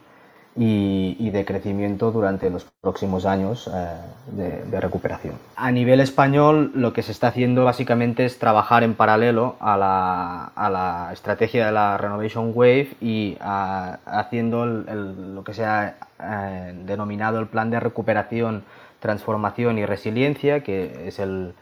y, 0.55 1.31
de 1.31 1.47
crecimiento 1.47 2.13
durante 2.13 2.51
los 2.51 2.67
próximos 2.83 3.25
años 3.25 3.71
eh, 3.73 4.61
de, 4.71 4.81
recuperación. 4.81 5.37
A 5.57 5.71
nivel 5.73 6.01
español 6.01 6.73
lo 6.75 6.93
que 6.93 7.03
se 7.03 7.13
está 7.13 7.29
haciendo 7.29 7.65
básicamente 7.65 8.27
es 8.27 8.39
trabajar 8.39 8.83
en 8.83 8.93
paralelo 8.93 9.57
a 9.61 9.79
la, 9.79 11.09
estrategia 11.15 11.65
de 11.65 11.73
la 11.73 11.97
Renovation 11.97 12.53
Wave 12.55 12.91
y 13.01 13.39
haciendo 13.41 14.67
lo 14.67 15.43
que 15.43 15.55
se 15.55 15.65
ha 15.65 15.95
eh, 16.21 16.75
denominado 16.85 17.41
el 17.41 17.47
plan 17.47 17.71
de 17.71 17.81
recuperación, 17.81 18.63
transformación 19.01 19.79
y 19.79 19.87
resiliencia, 19.87 20.61
que 20.63 21.09
es 21.09 21.19
el, 21.19 21.55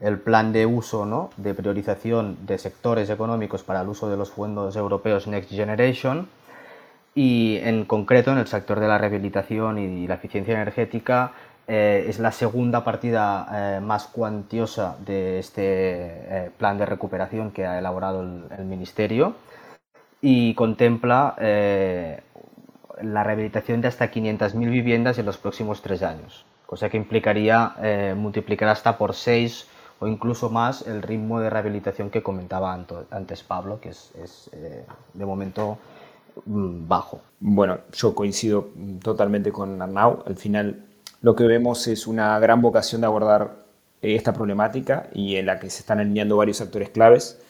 el 0.00 0.18
plan 0.18 0.52
de 0.52 0.66
uso, 0.66 1.06
¿no? 1.06 1.30
de 1.36 1.54
priorización 1.54 2.38
de 2.46 2.58
sectores 2.58 3.10
económicos 3.10 3.62
para 3.62 3.80
el 3.80 3.88
uso 3.88 4.08
de 4.08 4.16
los 4.16 4.30
fondos 4.30 4.76
europeos 4.76 5.26
Next 5.26 5.50
Generation 5.50 6.28
y 7.14 7.58
en 7.62 7.84
concreto 7.84 8.30
en 8.30 8.38
el 8.38 8.46
sector 8.46 8.78
de 8.78 8.86
la 8.86 8.98
rehabilitación 8.98 9.78
y 9.78 10.06
la 10.06 10.14
eficiencia 10.14 10.54
energética 10.54 11.32
eh, 11.66 12.06
es 12.08 12.18
la 12.18 12.32
segunda 12.32 12.84
partida 12.84 13.46
eh, 13.52 13.80
más 13.80 14.06
cuantiosa 14.06 14.96
de 15.04 15.38
este 15.38 15.62
eh, 15.66 16.50
plan 16.56 16.78
de 16.78 16.86
recuperación 16.86 17.50
que 17.50 17.66
ha 17.66 17.78
elaborado 17.78 18.22
el, 18.22 18.64
Ministerio 18.64 19.34
y 20.22 20.54
contempla 20.54 21.34
la 21.38 23.22
rehabilitación 23.22 23.80
de 23.80 23.88
hasta 23.88 24.10
500.000 24.10 24.70
viviendas 24.70 25.18
en 25.18 25.26
los 25.26 25.38
próximos 25.38 25.82
tres 25.82 26.02
años, 26.02 26.44
cosa 26.66 26.88
que 26.88 26.96
implicaría 26.96 27.74
multiplicar 28.16 28.68
hasta 28.68 28.98
por 28.98 29.14
seis 29.14 29.68
o 30.00 30.06
incluso 30.06 30.50
más 30.50 30.86
el 30.86 31.02
ritmo 31.02 31.40
de 31.40 31.50
rehabilitación 31.50 32.10
que 32.10 32.22
comentaba 32.22 32.72
antes 33.10 33.42
Pablo, 33.42 33.80
que 33.80 33.90
es, 33.90 34.50
eh, 34.52 34.84
de 35.14 35.26
momento 35.26 35.78
mm, 36.46 36.86
bajo. 36.86 37.20
Bueno, 37.40 37.78
yo 37.92 38.14
coincido 38.14 38.68
totalmente 39.02 39.50
con 39.50 39.80
Arnau. 39.82 40.22
Al 40.26 40.36
final 40.36 40.84
lo 41.20 41.34
que 41.34 41.44
vemos 41.44 41.86
es 41.88 42.06
una 42.06 42.38
gran 42.38 42.62
vocación 42.62 43.00
de 43.00 43.08
abordar 43.08 43.64
eh, 44.02 44.14
esta 44.14 44.32
problemática 44.32 45.08
y 45.12 45.36
en 45.36 45.46
la 45.46 45.58
que 45.58 45.68
se 45.70 45.80
están 45.80 45.98
alineando 45.98 46.36
varios 46.36 46.60
actores 46.60 46.90
claves. 46.90 47.40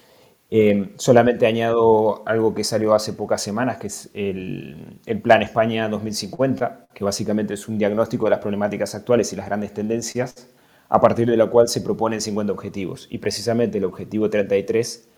Eh, 0.51 0.95
solamente 0.97 1.47
añado 1.47 2.23
algo 2.27 2.55
que 2.55 2.65
salió 2.65 2.95
hace 2.95 3.13
pocas 3.13 3.43
semanas, 3.43 3.77
que 3.77 3.89
es 3.89 4.09
el, 4.15 4.99
el, 5.05 5.21
Plan 5.21 5.43
España 5.43 5.91
2050, 5.91 6.87
que 6.95 7.05
básicamente 7.05 7.53
es 7.53 7.69
un 7.69 7.77
diagnóstico 7.77 8.25
de 8.25 8.31
las 8.31 8.39
problemáticas 8.39 8.95
actuales 8.95 9.31
y 9.35 9.37
las 9.37 9.45
grandes 9.45 9.75
tendencias 9.75 10.49
a 10.89 11.01
partir 11.01 11.29
de 11.29 11.37
la 11.37 11.47
cual 11.47 11.69
se 11.69 11.81
proponen 11.81 12.21
50 12.21 12.53
objetivos. 12.53 13.07
Y 13.11 13.19
precisamente 13.19 13.79
el 13.79 13.85
objetivo 13.85 14.31
33 14.31 15.09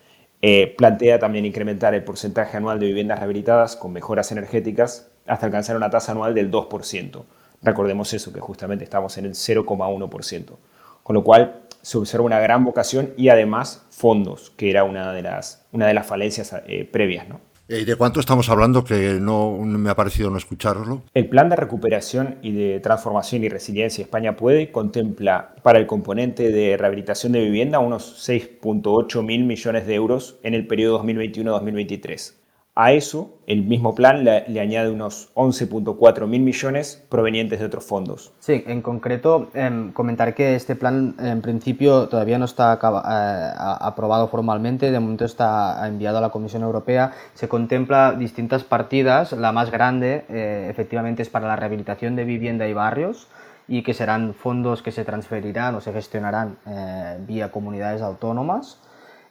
eh, 0.41 0.73
plantea 0.77 1.19
también 1.19 1.45
incrementar 1.45 1.93
el 1.93 2.03
porcentaje 2.03 2.57
anual 2.57 2.79
de 2.79 2.87
viviendas 2.87 3.19
rehabilitadas 3.19 3.75
con 3.75 3.93
mejoras 3.93 4.31
energéticas 4.31 5.11
hasta 5.27 5.45
alcanzar 5.45 5.75
una 5.75 5.89
tasa 5.89 6.11
anual 6.11 6.33
del 6.33 6.51
2%. 6.51 7.23
Recordemos 7.61 8.13
eso, 8.13 8.33
que 8.33 8.39
justamente 8.39 8.83
estamos 8.83 9.17
en 9.17 9.25
el 9.25 9.33
0,1%. 9.33 10.57
Con 11.03 11.13
lo 11.13 11.23
cual 11.23 11.61
se 11.81 11.97
observa 11.97 12.25
una 12.25 12.39
gran 12.39 12.63
vocación 12.65 13.13
y 13.17 13.29
además 13.29 13.85
fondos, 13.91 14.51
que 14.51 14.69
era 14.69 14.83
una 14.83 15.13
de 15.13 15.21
las, 15.21 15.65
una 15.71 15.87
de 15.87 15.93
las 15.93 16.05
falencias 16.05 16.55
eh, 16.67 16.89
previas. 16.91 17.27
¿no? 17.29 17.39
¿Y 17.73 17.85
de 17.85 17.95
cuánto 17.95 18.19
estamos 18.19 18.49
hablando 18.49 18.83
que 18.83 19.17
no 19.21 19.57
me 19.59 19.89
ha 19.89 19.95
parecido 19.95 20.29
no 20.29 20.37
escucharlo? 20.37 21.03
El 21.13 21.29
plan 21.29 21.47
de 21.47 21.55
recuperación 21.55 22.35
y 22.41 22.51
de 22.51 22.81
transformación 22.81 23.45
y 23.45 23.49
resiliencia 23.49 24.01
España 24.01 24.35
puede 24.35 24.73
contempla 24.73 25.55
para 25.63 25.79
el 25.79 25.87
componente 25.87 26.51
de 26.51 26.75
rehabilitación 26.75 27.31
de 27.31 27.39
vivienda 27.39 27.79
unos 27.79 28.27
6.8 28.27 29.23
mil 29.23 29.45
millones 29.45 29.87
de 29.87 29.95
euros 29.95 30.37
en 30.43 30.53
el 30.53 30.67
periodo 30.67 31.01
2021-2023. 31.01 32.40
A 32.73 32.93
eso, 32.93 33.37
el 33.47 33.63
mismo 33.63 33.95
plan 33.95 34.23
le, 34.23 34.59
añade 34.61 34.89
unos 34.89 35.29
11.4 35.35 36.25
mil 36.25 36.41
millones 36.41 37.03
provenientes 37.09 37.59
de 37.59 37.65
otros 37.65 37.83
fondos. 37.83 38.31
Sí, 38.39 38.63
en 38.65 38.81
concreto, 38.81 39.49
em, 39.53 39.91
comentar 39.91 40.33
que 40.33 40.55
este 40.55 40.77
plan 40.77 41.15
en 41.19 41.41
principio 41.41 42.07
todavía 42.07 42.39
no 42.39 42.45
está 42.45 42.75
eh, 42.75 43.53
aprobado 43.81 44.29
formalmente, 44.29 44.89
de 44.89 44.99
momento 45.01 45.25
está 45.25 45.85
enviado 45.85 46.19
a 46.19 46.21
la 46.21 46.29
Comisión 46.29 46.63
Europea. 46.63 47.11
Se 47.33 47.49
contempla 47.49 48.13
distintas 48.13 48.63
partidas, 48.63 49.33
la 49.33 49.51
más 49.51 49.69
grande 49.69 50.23
eh, 50.29 50.67
efectivamente 50.69 51.23
es 51.23 51.29
para 51.29 51.49
la 51.49 51.57
rehabilitación 51.57 52.15
de 52.15 52.23
vivienda 52.23 52.69
y 52.69 52.73
barrios 52.73 53.27
y 53.67 53.83
que 53.83 53.93
serán 53.93 54.33
fondos 54.33 54.81
que 54.81 54.93
se 54.93 55.03
transferirán 55.03 55.75
o 55.75 55.81
se 55.81 55.91
gestionarán 55.91 56.55
eh, 56.65 57.17
vía 57.27 57.51
comunidades 57.51 58.01
autónomas 58.01 58.79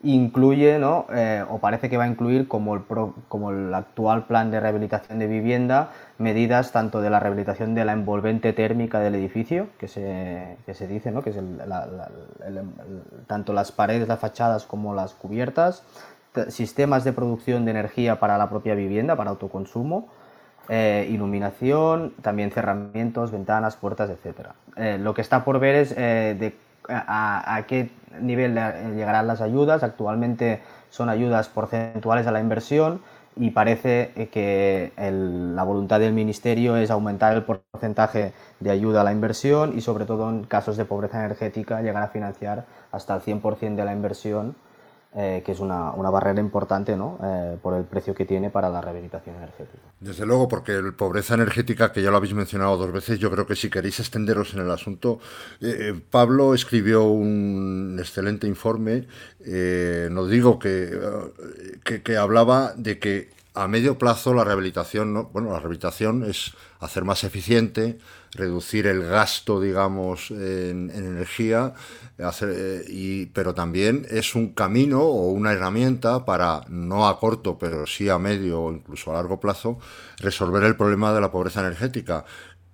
incluye, 0.03 0.79
¿no? 0.79 1.07
Eh, 1.13 1.45
o 1.49 1.59
parece 1.59 1.91
que 1.91 1.97
va 1.97 2.05
a 2.05 2.09
incluir, 2.09 2.49
como 2.49 2.75
el, 2.75 2.83
como 3.29 3.51
el 3.51 3.75
actual 3.75 4.25
plan 4.25 4.51
de 4.51 4.59
rehabilitación 4.59 5.19
de 5.19 5.27
vivienda, 5.27 5.91
medidas 6.19 6.73
tanto 6.73 7.03
de 7.03 7.11
la 7.11 7.21
rehabilitación 7.21 7.75
de 7.75 7.85
la 7.85 7.93
envolvente 7.93 8.53
térmica 8.53 9.01
del 9.01 9.15
edificio, 9.15 9.69
que 9.79 9.89
se, 9.89 10.57
que 10.65 10.75
se 10.75 10.87
dice, 10.87 11.11
¿no? 11.11 11.23
que 11.23 11.31
es 11.31 11.37
tanto 13.27 13.53
las 13.53 13.73
paredes, 13.73 14.09
las 14.09 14.19
fachadas 14.19 14.65
como 14.65 14.95
las 14.95 15.13
cubiertas, 15.13 15.83
sistemas 16.49 17.05
de 17.05 17.13
producción 17.13 17.65
de 17.65 17.73
energía 17.73 18.21
para 18.21 18.39
la 18.39 18.49
propia 18.49 18.75
vivienda, 18.75 19.17
para 19.17 19.31
autoconsumo, 19.31 20.09
eh, 20.71 21.09
iluminación, 21.11 22.15
también 22.23 22.53
cerramientos, 22.53 23.33
ventanas, 23.33 23.77
puertas, 23.77 24.09
etc. 24.09 24.51
Eh, 24.77 24.97
lo 24.99 25.13
que 25.13 25.21
está 25.21 25.45
por 25.45 25.59
ver 25.59 25.75
es 25.75 25.95
de 25.95 26.55
a, 26.89 27.65
qué 27.67 27.91
nivel 28.21 28.55
llegarán 28.55 29.27
las 29.27 29.41
ayudas. 29.41 29.83
Actualmente 29.83 30.63
son 30.91 31.09
ayudas 31.09 31.49
porcentuales 31.49 32.27
a 32.27 32.33
la 32.33 32.41
inversión 32.41 33.01
y 33.37 33.51
parece 33.51 34.29
que 34.33 34.93
la 34.97 35.63
voluntad 35.63 36.01
del 36.01 36.13
Ministerio 36.13 36.77
es 36.77 36.91
aumentar 36.91 37.35
el 37.35 37.45
porcentaje 37.45 38.33
de 38.59 38.71
ayuda 38.71 39.03
a 39.03 39.05
la 39.05 39.13
inversión 39.13 39.77
y 39.77 39.81
sobre 39.81 40.05
todo 40.05 40.29
en 40.29 40.45
casos 40.45 40.77
de 40.77 40.85
pobreza 40.85 41.25
energética 41.25 41.81
llegar 41.81 42.03
a 42.03 42.09
financiar 42.09 42.67
hasta 42.93 43.15
el 43.15 43.23
100% 43.23 43.77
de 43.77 43.85
la 43.85 43.93
inversión 43.93 44.57
eh, 45.17 45.43
que 45.45 45.51
es 45.51 45.59
una, 45.59 45.91
barrera 45.91 46.39
importante 46.39 46.97
¿no? 46.97 47.19
Eh, 47.21 47.59
por 47.61 47.75
el 47.75 47.83
precio 47.83 48.15
que 48.15 48.25
tiene 48.25 48.49
para 48.49 48.69
la 48.71 48.81
rehabilitación 48.81 49.35
energética. 49.35 49.83
Desde 49.99 50.25
luego, 50.25 50.47
porque 50.47 50.81
la 50.81 50.93
pobreza 50.93 51.35
energética, 51.35 51.91
que 51.91 52.01
ya 52.01 52.13
lo 52.13 52.17
habéis 52.19 52.35
mencionado 52.35 52.77
dos 52.77 52.93
veces, 52.93 53.19
yo 53.19 53.29
creo 53.29 53.45
que 53.45 53.57
si 53.57 53.71
queréis 53.71 53.99
extenderos 53.99 54.55
en 54.55 54.61
el 54.61 54.71
asunto, 54.71 55.19
eh, 55.61 56.01
Pablo 56.11 56.55
escribió 56.55 57.05
un 57.05 57.97
excelente 57.99 58.47
informe, 58.47 59.09
no 60.11 60.27
digo 60.27 60.61
que, 60.61 60.97
que, 61.83 62.03
que 62.03 62.17
hablaba 62.17 62.73
de 62.77 63.01
que 63.01 63.31
a 63.55 63.67
medio 63.67 63.99
plazo 63.99 64.33
la 64.33 64.45
rehabilitación, 64.45 65.13
¿no? 65.13 65.25
bueno, 65.33 65.51
la 65.51 65.59
rehabilitación 65.59 66.25
es 66.25 66.55
hacer 66.79 67.05
más 67.05 67.25
eficiente, 67.25 67.99
reducir 68.33 68.87
el 68.87 69.03
gasto, 69.03 69.61
digamos, 69.61 70.31
en, 70.31 70.91
energía, 70.91 71.75
eh, 72.19 72.85
y, 72.89 73.27
pero 73.27 73.55
también 73.55 74.07
es 74.11 74.35
un 74.35 74.53
camino 74.53 75.01
o 75.03 75.31
una 75.31 75.53
herramienta 75.53 76.25
para, 76.25 76.63
no 76.69 77.09
a 77.09 77.19
corto, 77.19 77.59
pero 77.59 77.87
sí 77.87 78.09
a 78.09 78.19
medio 78.19 78.63
o 78.63 78.73
incluso 78.73 79.11
a 79.11 79.15
largo 79.15 79.41
plazo, 79.41 79.79
resolver 80.19 80.65
el 80.65 80.77
problema 80.77 81.13
de 81.13 81.21
la 81.21 81.33
pobreza 81.33 81.61
energética 81.61 82.25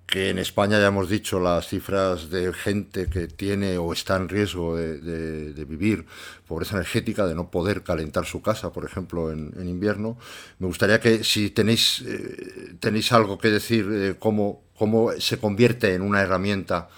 que 0.05 0.29
en 0.29 0.39
España 0.39 0.79
ya 0.79 0.87
hemos 0.87 1.09
dicho 1.09 1.37
las 1.37 1.67
cifras 1.67 2.29
de 2.29 2.53
gente 2.53 3.07
que 3.07 3.27
tiene 3.27 3.77
o 3.77 3.91
está 3.91 4.15
en 4.15 4.29
riesgo 4.29 4.77
de, 4.77 5.65
vivir 5.67 6.05
pobreza 6.47 6.77
energética, 6.77 7.25
de 7.25 7.35
no 7.35 7.51
poder 7.51 7.83
calentar 7.83 8.25
su 8.25 8.41
casa, 8.41 8.71
por 8.71 8.85
ejemplo, 8.85 9.33
en, 9.33 9.67
invierno. 9.67 10.17
Me 10.59 10.67
gustaría 10.67 11.01
que 11.01 11.25
si 11.25 11.49
tenéis, 11.49 12.05
eh, 12.07 12.77
tenéis 12.79 13.11
algo 13.11 13.37
que 13.37 13.49
decir, 13.49 14.15
cómo, 14.17 14.63
cómo 14.77 15.11
se 15.19 15.39
convierte 15.39 15.93
en 15.93 16.01
una 16.01 16.21
herramienta 16.21 16.89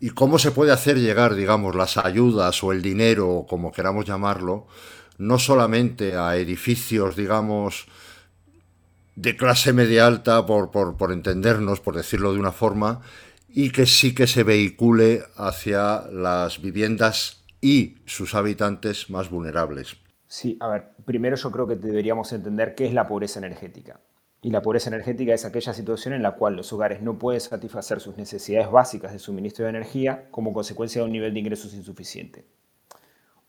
y 0.00 0.10
cómo 0.10 0.38
se 0.38 0.50
puede 0.50 0.72
hacer 0.72 0.98
llegar, 0.98 1.34
digamos, 1.34 1.76
las 1.76 1.98
ayudas 1.98 2.64
o 2.64 2.72
el 2.72 2.82
dinero, 2.82 3.46
como 3.48 3.70
queramos 3.70 4.06
llamarlo, 4.06 4.66
no 5.18 5.38
solamente 5.38 6.16
a 6.16 6.36
edificios, 6.36 7.14
digamos, 7.16 7.86
de 9.14 9.36
clase 9.36 9.74
media 9.74 10.06
alta, 10.06 10.46
por, 10.46 10.70
por, 10.70 11.12
entendernos, 11.12 11.80
por 11.80 11.96
decirlo 11.96 12.32
de 12.32 12.40
una 12.40 12.52
forma, 12.52 13.02
y 13.48 13.70
que 13.70 13.84
sí 13.84 14.14
que 14.14 14.26
se 14.26 14.42
vehicule 14.42 15.22
hacia 15.36 16.04
las 16.10 16.62
viviendas 16.62 17.44
y 17.60 17.96
sus 18.06 18.34
habitantes 18.34 19.10
más 19.10 19.28
vulnerables. 19.28 19.96
Sí, 20.26 20.56
a 20.60 20.68
ver, 20.68 20.92
primero 21.04 21.36
yo 21.36 21.50
creo 21.50 21.66
que 21.66 21.76
deberíamos 21.76 22.32
entender 22.32 22.74
qué 22.74 22.86
es 22.86 22.94
la 22.94 23.06
pobreza 23.06 23.40
energética. 23.40 24.00
Y 24.42 24.50
la 24.50 24.62
pobreza 24.62 24.88
energética 24.88 25.34
es 25.34 25.44
aquella 25.44 25.74
situación 25.74 26.14
en 26.14 26.22
la 26.22 26.32
cual 26.32 26.56
los 26.56 26.72
hogares 26.72 27.02
no 27.02 27.18
pueden 27.18 27.40
satisfacer 27.40 28.00
sus 28.00 28.16
necesidades 28.16 28.70
básicas 28.70 29.12
de 29.12 29.18
suministro 29.18 29.64
de 29.64 29.70
energía 29.70 30.28
como 30.30 30.54
consecuencia 30.54 31.02
de 31.02 31.06
un 31.06 31.12
nivel 31.12 31.34
de 31.34 31.40
ingresos 31.40 31.74
insuficiente. 31.74 32.46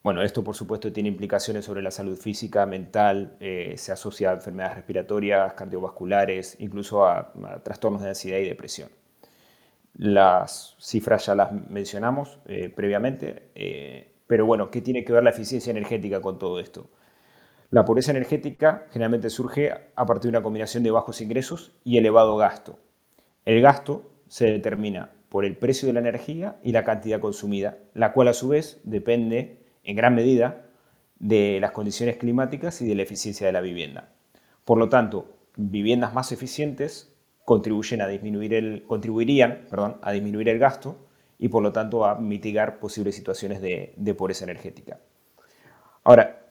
Bueno, 0.02 0.22
esto 0.22 0.42
por 0.42 0.56
supuesto 0.56 0.92
tiene 0.92 1.08
implicaciones 1.08 1.64
sobre 1.64 1.80
la 1.80 1.92
salud 1.92 2.18
física, 2.18 2.66
mental, 2.66 3.36
eh, 3.38 3.74
se 3.76 3.92
asocia 3.92 4.30
a 4.30 4.34
enfermedades 4.34 4.76
respiratorias, 4.76 5.54
cardiovasculares, 5.54 6.56
incluso 6.58 7.06
a, 7.06 7.32
trastornos 7.62 8.02
de 8.02 8.08
ansiedad 8.08 8.38
y 8.38 8.48
depresión. 8.48 8.90
Las 9.94 10.76
cifras 10.80 11.26
ya 11.26 11.34
las 11.34 11.52
mencionamos 11.52 12.40
eh, 12.46 12.68
previamente, 12.68 13.50
eh, 13.54 14.12
pero 14.26 14.44
bueno, 14.44 14.70
¿qué 14.70 14.80
tiene 14.80 15.04
que 15.04 15.12
ver 15.12 15.22
la 15.22 15.30
eficiencia 15.30 15.70
energética 15.70 16.20
con 16.20 16.38
todo 16.38 16.58
esto? 16.58 16.90
La 17.72 17.86
pobreza 17.86 18.10
energética 18.10 18.86
generalmente 18.90 19.30
surge 19.30 19.72
a 19.96 20.04
partir 20.04 20.24
de 20.24 20.36
una 20.36 20.42
combinación 20.42 20.82
de 20.82 20.90
bajos 20.90 21.22
ingresos 21.22 21.72
y 21.84 21.96
elevado 21.96 22.36
gasto. 22.36 22.78
El 23.46 23.62
gasto 23.62 24.10
se 24.28 24.44
determina 24.44 25.12
por 25.30 25.46
el 25.46 25.56
precio 25.56 25.86
de 25.86 25.94
la 25.94 26.00
energía 26.00 26.58
y 26.62 26.72
la 26.72 26.84
cantidad 26.84 27.18
consumida, 27.18 27.78
la 27.94 28.12
cual 28.12 28.28
a 28.28 28.34
su 28.34 28.48
vez 28.48 28.82
depende 28.84 29.64
en 29.84 29.96
gran 29.96 30.14
medida 30.14 30.66
de 31.18 31.60
las 31.62 31.70
condiciones 31.70 32.18
climáticas 32.18 32.82
y 32.82 32.86
de 32.86 32.94
la 32.94 33.04
eficiencia 33.04 33.46
de 33.46 33.54
la 33.54 33.62
vivienda. 33.62 34.12
Por 34.66 34.76
lo 34.76 34.90
tanto, 34.90 35.34
viviendas 35.56 36.12
más 36.12 36.30
eficientes 36.30 37.16
contribuyen 37.46 38.02
a 38.02 38.06
disminuir 38.06 38.52
el, 38.52 38.82
contribuirían 38.86 39.64
perdón, 39.70 39.96
a 40.02 40.12
disminuir 40.12 40.50
el 40.50 40.58
gasto 40.58 41.08
y 41.38 41.48
por 41.48 41.62
lo 41.62 41.72
tanto 41.72 42.04
a 42.04 42.16
mitigar 42.16 42.78
posibles 42.78 43.14
situaciones 43.14 43.62
de, 43.62 43.94
de 43.96 44.14
pobreza 44.14 44.44
energética. 44.44 45.00
Ahora, 46.04 46.41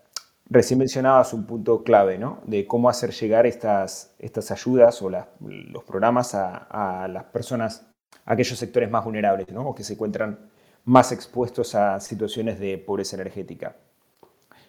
Recién 0.54 0.80
mencionabas 0.80 1.32
un 1.32 1.46
punto 1.46 1.82
clave, 1.82 2.18
¿no? 2.18 2.42
De 2.46 2.68
cómo 2.68 2.90
hacer 2.90 3.12
llegar 3.12 3.46
estas, 3.46 4.14
estas 4.20 4.52
ayudas 4.52 5.02
o 5.02 5.10
los 5.10 5.84
programas 5.86 6.36
a, 6.36 7.08
las 7.08 7.24
personas, 7.24 7.88
a 8.26 8.34
aquellos 8.34 8.60
sectores 8.60 8.92
más 8.92 9.06
vulnerables, 9.06 9.48
¿no? 9.54 9.70
O 9.70 9.74
que 9.74 9.86
se 9.86 9.94
encuentran 9.94 10.52
más 10.84 11.14
expuestos 11.14 11.74
a 11.74 12.02
situaciones 12.02 12.60
de 12.60 12.78
pobreza 12.78 13.16
energética. 13.16 13.78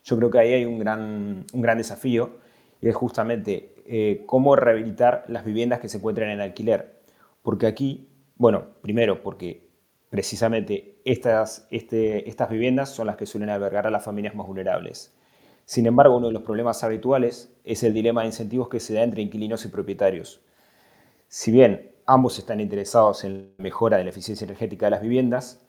Yo 0.05 0.17
creo 0.17 0.31
que 0.31 0.39
ahí 0.39 0.53
hay 0.53 0.65
un 0.67 0.79
gran, 0.79 1.47
un 1.53 1.61
gran 1.61 1.79
desafío 1.79 2.39
y 2.81 2.89
es 2.89 2.95
justamente 2.95 3.75
eh, 3.85 4.23
cómo 4.27 4.55
rehabilitar 4.55 5.25
las 5.27 5.45
viviendas 5.45 5.81
que 5.81 5.89
se 5.89 5.97
encuentran 5.97 6.31
en 6.31 6.41
alquiler. 6.41 7.01
Porque 7.43 7.67
aquí, 7.67 8.09
bueno, 8.37 8.67
primero 8.83 9.21
porque 9.21 9.69
precisamente 10.11 11.01
estas, 11.05 11.67
este, 11.73 12.29
estas 12.29 12.51
viviendas 12.51 12.91
son 12.91 13.09
las 13.09 13.17
que 13.17 13.27
suelen 13.27 13.51
albergar 13.51 13.89
a 13.89 13.91
las 13.91 14.05
familias 14.05 14.37
más 14.37 14.47
vulnerables. 14.47 15.13
Sin 15.65 15.87
embargo, 15.87 16.17
uno 16.17 16.29
de 16.29 16.33
los 16.33 16.43
problemas 16.43 16.83
habituales 16.85 17.53
es 17.65 17.83
el 17.83 17.95
dilema 17.95 18.23
de 18.23 18.29
incentivos 18.29 18.69
que 18.69 18.81
se 18.81 18.95
da 18.95 19.03
entre 19.03 19.23
inquilinos 19.23 19.65
y 19.65 19.69
propietarios. 19.69 20.41
Si 21.29 21.51
bien 21.51 21.93
ambos 22.07 22.39
están 22.39 22.61
interesados 22.61 23.25
en 23.25 23.53
la 23.57 23.63
mejora 23.63 23.97
de 23.97 24.05
la 24.05 24.11
eficiencia 24.11 24.45
energética 24.45 24.87
de 24.87 24.91
las 24.91 25.03
viviendas, 25.03 25.61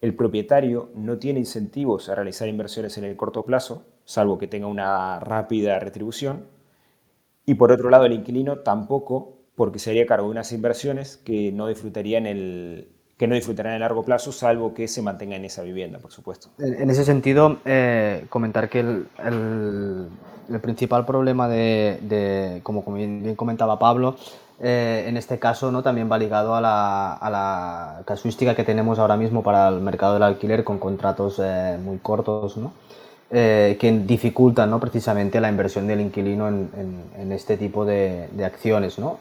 el 0.00 0.16
propietario 0.16 0.90
no 0.94 1.18
tiene 1.18 1.38
incentivos 1.38 2.08
a 2.08 2.16
realizar 2.16 2.48
inversiones 2.48 2.98
en 2.98 3.04
el 3.04 3.16
corto 3.16 3.44
plazo, 3.44 3.86
salvo 4.04 4.36
que 4.36 4.48
tenga 4.48 4.66
una 4.66 5.20
rápida 5.20 5.78
retribución, 5.78 6.46
y 7.46 7.54
por 7.54 7.70
otro 7.70 7.88
lado 7.88 8.06
el 8.06 8.12
inquilino 8.12 8.60
tampoco, 8.60 9.38
porque 9.54 9.78
se 9.78 9.90
haría 9.90 10.06
cargo 10.06 10.26
de 10.26 10.32
unas 10.32 10.50
inversiones 10.52 11.18
que 11.18 11.52
no 11.52 11.68
disfrutaría 11.68 12.18
en 12.18 12.26
el, 12.26 12.88
que 13.22 13.28
no 13.28 13.36
disfrutarán 13.36 13.74
a 13.74 13.78
largo 13.78 14.02
plazo, 14.02 14.32
salvo 14.32 14.74
que 14.74 14.88
se 14.88 15.00
mantenga 15.00 15.36
en 15.36 15.44
esa 15.44 15.62
vivienda, 15.62 16.00
por 16.00 16.10
supuesto. 16.10 16.48
En 16.58 16.90
ese 16.90 17.04
sentido, 17.04 17.58
eh, 17.64 18.26
comentar 18.28 18.68
que 18.68 18.80
el, 18.80 19.06
el, 19.24 20.60
principal 20.60 21.06
problema 21.06 21.46
de, 21.46 22.58
como 22.64 22.82
bien 22.82 23.36
comentaba 23.36 23.78
Pablo, 23.78 24.16
eh, 24.60 25.04
en 25.06 25.16
este 25.16 25.38
caso 25.38 25.70
¿no? 25.70 25.84
también 25.84 26.10
va 26.10 26.18
ligado 26.18 26.56
a 26.56 26.60
la, 26.60 27.12
a 27.12 27.30
la, 27.30 28.02
casuística 28.06 28.56
que 28.56 28.64
tenemos 28.64 28.98
ahora 28.98 29.16
mismo 29.16 29.44
para 29.44 29.68
el 29.68 29.80
mercado 29.80 30.14
del 30.14 30.24
alquiler 30.24 30.64
con 30.64 30.80
contratos 30.80 31.40
eh, 31.40 31.78
muy 31.80 31.98
cortos, 31.98 32.56
¿no? 32.56 32.72
que 33.30 34.02
dificultan 34.04 34.68
¿no? 34.68 34.80
precisamente 34.80 35.40
la 35.40 35.48
inversión 35.48 35.86
del 35.86 36.00
inquilino 36.00 36.48
en, 36.48 36.68
en, 37.16 37.30
este 37.30 37.56
tipo 37.56 37.84
de, 37.84 38.28
de 38.32 38.44
acciones. 38.44 38.98
¿no? 38.98 39.20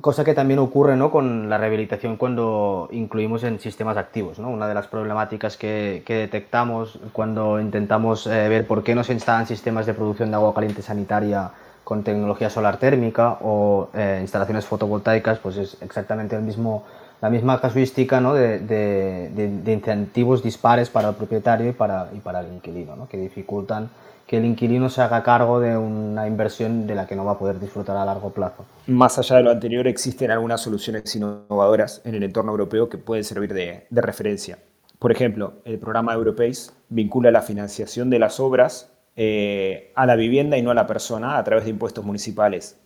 Cosa 0.00 0.24
que 0.24 0.32
también 0.32 0.58
ocurre 0.58 0.96
¿no? 0.96 1.10
con 1.10 1.50
la 1.50 1.58
rehabilitación 1.58 2.16
cuando 2.16 2.88
incluimos 2.92 3.44
en 3.44 3.60
sistemas 3.60 3.98
activos. 3.98 4.38
¿no? 4.38 4.48
Una 4.48 4.66
de 4.66 4.72
las 4.72 4.86
problemáticas 4.86 5.58
que, 5.58 6.02
detectamos 6.06 6.98
cuando 7.12 7.60
intentamos 7.60 8.26
eh, 8.26 8.48
ver 8.48 8.66
por 8.66 8.82
qué 8.82 8.94
no 8.94 9.04
se 9.04 9.12
instalan 9.12 9.46
sistemas 9.46 9.84
de 9.84 9.92
producción 9.92 10.30
de 10.30 10.36
agua 10.36 10.54
caliente 10.54 10.80
sanitaria 10.80 11.50
con 11.84 12.04
tecnología 12.04 12.48
solar 12.48 12.78
térmica 12.78 13.36
o 13.42 13.90
eh, 13.92 14.18
instalaciones 14.22 14.64
fotovoltaicas, 14.64 15.38
pues 15.40 15.58
es 15.58 15.76
exactamente 15.82 16.36
el 16.36 16.42
mismo, 16.42 16.84
la 17.20 17.28
misma 17.28 17.60
casuística 17.60 18.18
¿no? 18.18 18.32
de, 18.32 18.60
de, 18.60 19.28
de, 19.28 19.72
incentivos 19.74 20.42
dispares 20.42 20.88
para 20.88 21.10
el 21.10 21.16
propietario 21.16 21.68
y 21.68 21.72
para, 21.72 22.08
y 22.14 22.20
para 22.20 22.40
el 22.40 22.50
inquilino, 22.50 22.96
¿no? 22.96 23.08
que 23.08 23.18
dificultan 23.18 23.90
que 24.32 24.38
el 24.38 24.46
inquilino 24.46 24.88
se 24.88 25.02
haga 25.02 25.22
cargo 25.22 25.60
de 25.60 25.76
una 25.76 26.26
inversión 26.26 26.86
de 26.86 26.94
la 26.94 27.06
que 27.06 27.14
no 27.14 27.22
va 27.22 27.32
a 27.32 27.38
poder 27.38 27.60
disfrutar 27.60 27.98
a 27.98 28.06
largo 28.06 28.30
plazo. 28.30 28.64
Más 28.86 29.18
allá 29.18 29.36
de 29.36 29.42
lo 29.42 29.50
anterior, 29.50 29.86
existen 29.86 30.30
algunas 30.30 30.62
soluciones 30.62 31.14
innovadoras 31.14 32.00
en 32.06 32.14
el 32.14 32.22
entorno 32.22 32.52
europeo 32.52 32.88
que 32.88 32.96
pueden 32.96 33.24
servir 33.24 33.52
de, 33.52 33.86
referencia. 33.90 34.58
Por 34.98 35.12
ejemplo, 35.12 35.60
el 35.66 35.78
programa 35.78 36.14
Europace 36.14 36.70
vincula 36.88 37.30
la 37.30 37.42
financiación 37.42 38.08
de 38.08 38.20
las 38.20 38.40
obras 38.40 38.90
eh, 39.16 39.92
a 39.96 40.06
la 40.06 40.16
vivienda 40.16 40.56
y 40.56 40.62
no 40.62 40.70
a 40.70 40.74
la 40.74 40.86
persona 40.86 41.36
a 41.36 41.44
través 41.44 41.64
de 41.64 41.70
impuestos 41.70 42.02
municipales. 42.02 42.80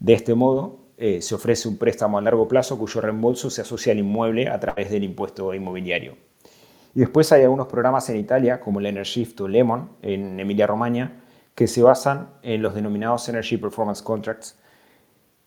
De 0.00 0.14
este 0.14 0.34
modo, 0.34 0.80
eh, 0.96 1.22
se 1.22 1.36
ofrece 1.36 1.68
un 1.68 1.78
préstamo 1.78 2.18
a 2.18 2.22
largo 2.22 2.48
plazo 2.48 2.76
cuyo 2.76 3.00
reembolso 3.00 3.50
se 3.50 3.60
asocia 3.60 3.92
al 3.92 4.00
inmueble 4.00 4.48
a 4.48 4.58
través 4.58 4.90
del 4.90 5.04
impuesto 5.04 5.54
inmobiliario. 5.54 6.16
Y 6.94 7.00
después 7.00 7.32
hay 7.32 7.42
algunos 7.42 7.68
programas 7.68 8.08
en 8.10 8.16
Italia, 8.16 8.60
como 8.60 8.80
el 8.80 8.86
Enershift 8.86 9.40
o 9.40 9.48
Lemon, 9.48 9.90
en 10.02 10.38
Emilia-Romagna, 10.38 11.22
que 11.54 11.66
se 11.66 11.82
basan 11.82 12.30
en 12.42 12.62
los 12.62 12.74
denominados 12.74 13.28
Energy 13.28 13.56
Performance 13.56 14.02
Contracts, 14.02 14.58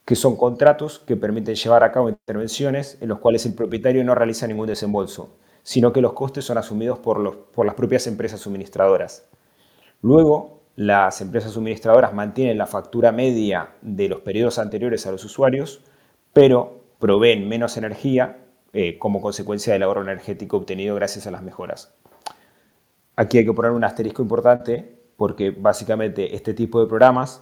que 0.06 0.16
son 0.16 0.36
contratos 0.38 1.00
que 1.00 1.16
permiten 1.16 1.56
llevar 1.56 1.84
a 1.84 1.92
cabo 1.92 2.10
intervenciones 2.10 2.98
en 3.02 3.10
los 3.10 3.20
cuales 3.20 3.46
el 3.46 3.54
propietario 3.54 4.04
no 4.04 4.14
realiza 4.14 4.48
ningún 4.48 4.68
desembolso, 4.68 5.38
sino 5.64 5.92
que 5.92 6.02
los 6.02 6.14
costes 6.14 6.46
son 6.46 6.60
asumidos 6.60 7.00
por, 7.00 7.20
los, 7.20 7.36
por 7.36 7.66
las 7.66 7.76
propias 7.76 8.06
empresas 8.06 8.40
suministradoras. 8.40 9.28
Luego, 10.02 10.62
las 10.76 11.22
empresas 11.22 11.54
suministradoras 11.54 12.14
mantienen 12.14 12.58
la 12.58 12.68
factura 12.68 13.12
media 13.12 13.70
de 13.82 14.10
los 14.10 14.22
periodos 14.22 14.60
anteriores 14.60 15.08
a 15.08 15.12
los 15.12 15.26
usuarios, 15.26 15.84
pero 16.34 16.84
proveen 17.00 17.48
menos 17.48 17.78
energía 17.78 18.45
eh, 18.78 18.98
como 19.00 19.22
consecuencia 19.22 19.72
del 19.72 19.84
ahorro 19.84 20.02
energético 20.02 20.58
obtenido 20.58 20.96
gracias 20.96 21.26
a 21.28 21.32
las 21.32 21.42
mejoras. 21.42 21.96
Aquí 23.16 23.38
hay 23.38 23.46
que 23.46 23.54
poner 23.54 23.72
un 23.72 23.86
asterisco 23.86 24.22
importante 24.22 25.00
porque 25.16 25.52
básicamente 25.52 26.36
este 26.36 26.54
tipo 26.54 26.82
de 26.82 26.88
programas 26.88 27.42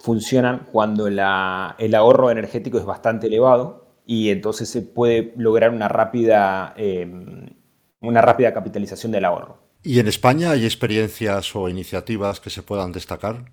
funcionan 0.00 0.66
cuando 0.72 1.06
el 1.06 1.20
ahorro 1.20 2.32
energético 2.32 2.78
es 2.78 2.84
bastante 2.84 3.28
elevado 3.28 3.86
y 4.04 4.30
entonces 4.30 4.68
se 4.68 4.82
puede 4.82 5.32
lograr 5.36 5.70
una 5.70 5.86
rápida, 5.86 6.74
em, 6.76 7.46
una 8.00 8.20
rápida 8.20 8.52
capitalización 8.52 9.12
del 9.12 9.26
ahorro. 9.26 9.58
¿Y 9.84 10.00
en 10.00 10.08
España 10.08 10.50
hay 10.50 10.64
experiencias 10.64 11.54
o 11.54 11.68
iniciativas 11.68 12.40
que 12.40 12.50
se 12.50 12.64
puedan 12.64 12.90
destacar? 12.90 13.52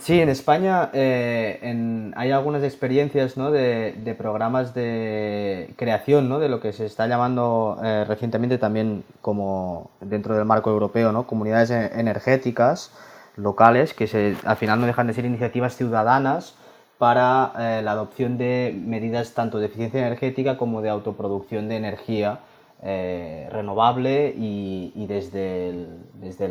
Sí, 0.00 0.20
en 0.20 0.28
España 0.28 0.90
eh, 0.92 2.12
hay 2.16 2.30
algunas 2.32 2.62
experiencias 2.64 3.36
de, 3.36 4.14
programas 4.18 4.74
de 4.74 5.72
creación 5.76 6.28
de 6.40 6.48
lo 6.48 6.60
que 6.60 6.72
se 6.72 6.86
está 6.86 7.06
llamando 7.06 7.78
eh, 7.82 8.04
recientemente 8.06 8.58
también 8.58 9.04
como 9.20 9.90
dentro 10.00 10.36
del 10.36 10.44
marco 10.44 10.70
europeo, 10.70 11.12
¿no? 11.12 11.26
comunidades 11.26 11.70
e-, 11.70 12.00
energéticas 12.00 12.90
locales 13.36 13.94
que 13.94 14.36
al 14.44 14.56
final 14.56 14.80
no 14.80 14.86
dejan 14.86 15.06
de 15.06 15.14
ser 15.14 15.24
iniciativas 15.24 15.76
ciudadanas 15.76 16.54
para 16.98 17.52
eh, 17.58 17.82
la 17.82 17.92
adopción 17.92 18.38
de 18.38 18.78
medidas 18.84 19.32
tanto 19.32 19.58
de 19.58 19.66
eficiencia 19.66 20.00
energética 20.00 20.56
como 20.56 20.82
de 20.82 20.90
autoproducción 20.90 21.68
de 21.68 21.76
energía 21.76 22.40
renovable 22.84 24.34
y, 24.36 25.06
desde, 25.06 25.86
desde 26.14 26.50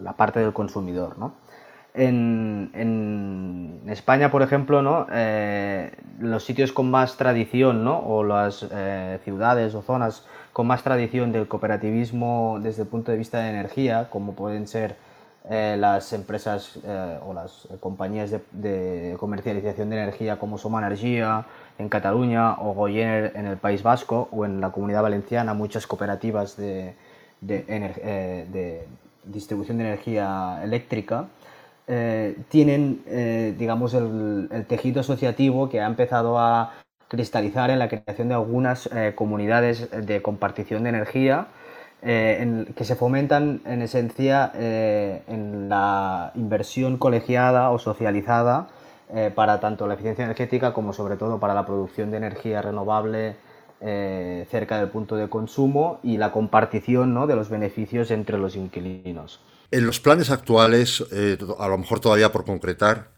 la 0.00 0.12
parte 0.12 0.38
del 0.38 0.52
consumidor. 0.52 1.18
¿no? 1.18 1.32
En, 1.94 3.82
España, 3.88 4.30
por 4.30 4.42
ejemplo, 4.42 4.80
¿no? 4.80 5.06
Eh, 5.12 5.90
los 6.18 6.44
sitios 6.44 6.72
con 6.72 6.90
más 6.90 7.16
tradición 7.16 7.84
¿no? 7.84 7.98
o 7.98 8.24
las 8.24 8.66
eh, 8.70 9.18
ciudades 9.24 9.74
o 9.74 9.82
zonas 9.82 10.24
con 10.54 10.66
más 10.66 10.82
tradición 10.82 11.32
del 11.32 11.46
cooperativismo 11.46 12.58
desde 12.62 12.82
el 12.82 12.88
punto 12.88 13.12
de 13.12 13.18
vista 13.18 13.40
de 13.40 13.50
energía, 13.50 14.08
como 14.08 14.34
pueden 14.34 14.66
ser 14.66 14.96
eh, 15.50 15.76
las 15.78 16.12
empresas 16.12 16.78
o 17.26 17.34
las 17.34 17.68
compañías 17.80 18.30
de, 18.30 19.16
comercialización 19.18 19.90
de 19.90 19.96
energía 20.02 20.38
como 20.38 20.56
Soma 20.56 20.78
Energía 20.78 21.44
en 21.78 21.88
Cataluña 21.88 22.54
o 22.60 22.72
Goyer 22.72 23.32
en 23.34 23.46
el 23.46 23.58
País 23.58 23.82
Vasco 23.82 24.28
o 24.30 24.46
en 24.46 24.60
la 24.60 24.70
Comunidad 24.70 25.02
Valenciana, 25.02 25.52
muchas 25.52 25.86
cooperativas 25.86 26.56
de, 26.56 26.94
de 27.42 28.86
distribución 29.24 29.78
de 29.78 29.84
energía 29.84 30.60
eléctrica 30.62 31.26
eh, 31.88 32.36
tienen, 32.48 33.02
eh, 33.06 33.54
digamos, 33.58 33.94
el, 33.94 34.48
tejido 34.68 35.00
asociativo 35.00 35.68
que 35.68 35.80
ha 35.80 35.86
empezado 35.86 36.38
a 36.38 36.74
cristalizar 37.08 37.70
en 37.70 37.78
la 37.78 37.88
creación 37.88 38.28
de 38.28 38.34
algunas 38.34 38.88
eh, 38.92 39.12
comunidades 39.14 39.90
de 39.90 40.22
compartición 40.22 40.84
de 40.84 40.90
energía 40.90 41.48
que 42.02 42.84
se 42.84 42.96
fomentan 42.96 43.60
en 43.64 43.80
esencia 43.80 44.50
en 44.56 45.68
la 45.68 46.32
inversión 46.34 46.98
colegiada 46.98 47.70
o 47.70 47.78
socializada 47.78 48.66
para 49.36 49.60
tanto 49.60 49.86
la 49.86 49.94
eficiencia 49.94 50.24
energética 50.24 50.72
como 50.72 50.92
sobre 50.92 51.14
todo 51.14 51.38
para 51.38 51.54
la 51.54 51.64
producción 51.64 52.10
de 52.10 52.16
energía 52.16 52.60
renovable 52.60 53.36
cerca 53.80 54.78
del 54.78 54.88
punto 54.88 55.14
de 55.14 55.28
consumo 55.28 56.00
y 56.02 56.16
la 56.16 56.32
compartición 56.32 57.14
¿no? 57.14 57.28
de 57.28 57.36
los 57.36 57.48
beneficios 57.48 58.10
entre 58.10 58.36
los 58.36 58.56
inquilinos. 58.56 59.40
En 59.72 59.86
los 59.86 60.00
planes 60.00 60.28
actuales, 60.30 61.02
eh, 61.12 61.38
a 61.58 61.66
lo 61.66 61.78
mejor 61.78 61.98
todavía 61.98 62.30
por 62.30 62.44
concretar, 62.44 63.10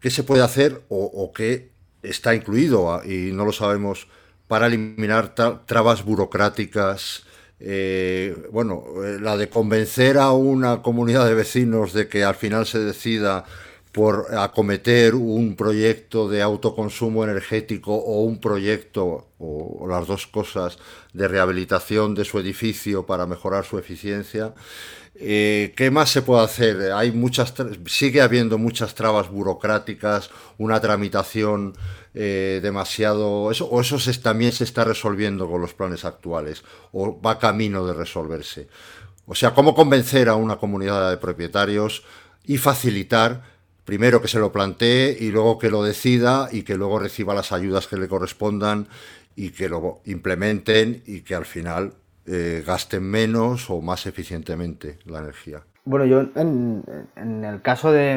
¿qué 0.00 0.08
se 0.10 0.24
puede 0.24 0.42
hacer 0.42 0.80
o, 0.88 1.32
qué 1.34 1.70
está 2.02 2.34
incluido, 2.34 2.94
ah, 2.94 3.02
y 3.04 3.30
no 3.32 3.44
lo 3.44 3.52
sabemos, 3.52 4.08
para 4.48 4.68
eliminar 4.68 5.34
trabas 5.66 6.02
burocráticas? 6.02 7.24
Eh, 7.60 8.34
bueno, 8.50 8.84
eh, 9.04 9.18
la 9.20 9.36
de 9.36 9.50
convencer 9.50 10.16
a 10.16 10.32
una 10.32 10.80
comunidad 10.80 11.26
de 11.26 11.34
vecinos 11.34 11.92
de 11.92 12.08
que 12.08 12.24
al 12.24 12.36
final 12.36 12.64
se 12.64 12.78
decida 12.78 13.44
por 13.92 14.34
acometer 14.34 15.14
un 15.14 15.54
proyecto 15.54 16.26
de 16.26 16.40
autoconsumo 16.40 17.22
energético 17.24 17.94
o 17.94 18.22
un 18.22 18.40
proyecto, 18.40 19.28
o, 19.38 19.86
las 19.86 20.06
dos 20.06 20.26
cosas, 20.26 20.78
de 21.12 21.28
rehabilitación 21.28 22.14
de 22.14 22.24
su 22.24 22.38
edificio 22.38 23.04
para 23.04 23.26
mejorar 23.26 23.66
su 23.66 23.78
eficiencia. 23.78 24.54
Eh, 25.14 25.74
¿Qué 25.76 25.90
más 25.90 26.10
se 26.10 26.22
puede 26.22 26.42
hacer? 26.42 26.92
Hay 26.92 27.12
muchas, 27.12 27.54
sigue 27.86 28.22
habiendo 28.22 28.58
muchas 28.58 28.94
trabas 28.94 29.30
burocráticas, 29.30 30.30
una 30.58 30.80
tramitación 30.80 31.74
eh, 32.14 32.60
demasiado... 32.62 33.50
Eso, 33.50 33.66
¿O 33.66 33.80
eso 33.80 33.98
también 34.22 34.52
se 34.52 34.64
está 34.64 34.84
resolviendo 34.84 35.50
con 35.50 35.60
los 35.60 35.74
planes 35.74 36.04
actuales? 36.04 36.64
¿O 36.92 37.20
va 37.20 37.38
camino 37.38 37.86
de 37.86 37.94
resolverse? 37.94 38.68
O 39.26 39.34
sea, 39.34 39.54
¿cómo 39.54 39.74
convencer 39.74 40.28
a 40.28 40.34
una 40.34 40.56
comunidad 40.56 41.10
de 41.10 41.16
propietarios 41.18 42.02
y 42.44 42.56
facilitar 42.58 43.42
primero 43.84 44.20
que 44.22 44.28
se 44.28 44.38
lo 44.38 44.52
plantee 44.52 45.16
y 45.18 45.30
luego 45.30 45.58
que 45.58 45.70
lo 45.70 45.82
decida 45.82 46.48
y 46.50 46.62
que 46.62 46.76
luego 46.76 46.98
reciba 46.98 47.34
las 47.34 47.52
ayudas 47.52 47.86
que 47.86 47.96
le 47.96 48.08
correspondan 48.08 48.88
y 49.36 49.50
que 49.50 49.68
lo 49.68 50.00
implementen 50.04 51.02
y 51.06 51.20
que 51.22 51.34
al 51.34 51.46
final 51.46 51.94
eh, 52.26 52.62
gasten 52.66 53.02
menos 53.02 53.70
o 53.70 53.80
más 53.80 54.06
eficientemente 54.06 54.98
la 55.04 55.20
energía. 55.20 55.62
Bueno, 55.84 56.04
yo 56.04 56.20
en, 56.36 56.84
el 57.16 57.60
caso 57.60 57.90
de, 57.90 58.16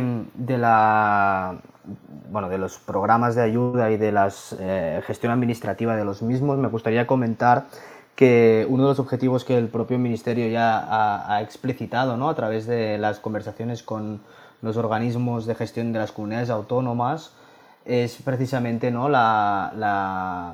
bueno, 2.30 2.50
de 2.50 2.58
los 2.60 2.78
programas 2.78 3.34
de 3.34 3.41
ayuda 3.41 3.89
y 3.89 3.98
de 3.98 4.12
la 4.12 4.32
eh, 4.60 5.02
gestión 5.08 5.32
administrativa 5.32 5.96
de 5.96 6.06
los 6.06 6.22
mismos, 6.22 6.60
me 6.60 6.68
gustaría 6.68 7.08
comentar 7.08 7.65
que 8.15 8.65
uno 8.70 8.84
de 8.84 8.89
los 8.89 9.00
objetivos 9.00 9.44
que 9.44 9.58
el 9.58 9.68
propio 9.68 9.98
Ministerio 9.98 10.48
ya 10.48 11.34
ha, 11.34 11.41
explicitado 11.41 12.15
¿no? 12.18 12.30
a 12.30 12.36
través 12.36 12.65
de 12.68 12.98
las 12.98 13.20
conversaciones 13.20 13.84
con, 13.84 14.22
los 14.62 14.78
organismos 14.78 15.46
de 15.46 15.56
gestión 15.56 15.94
de 15.94 16.00
las 16.00 16.12
comunidades 16.12 16.50
autónomas 16.50 17.32
es 17.86 18.18
precisamente 18.24 18.89
¿no? 18.89 19.10
la, 19.10 20.54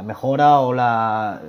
mejora 0.00 0.60
o 0.60 0.72
la 0.72 1.40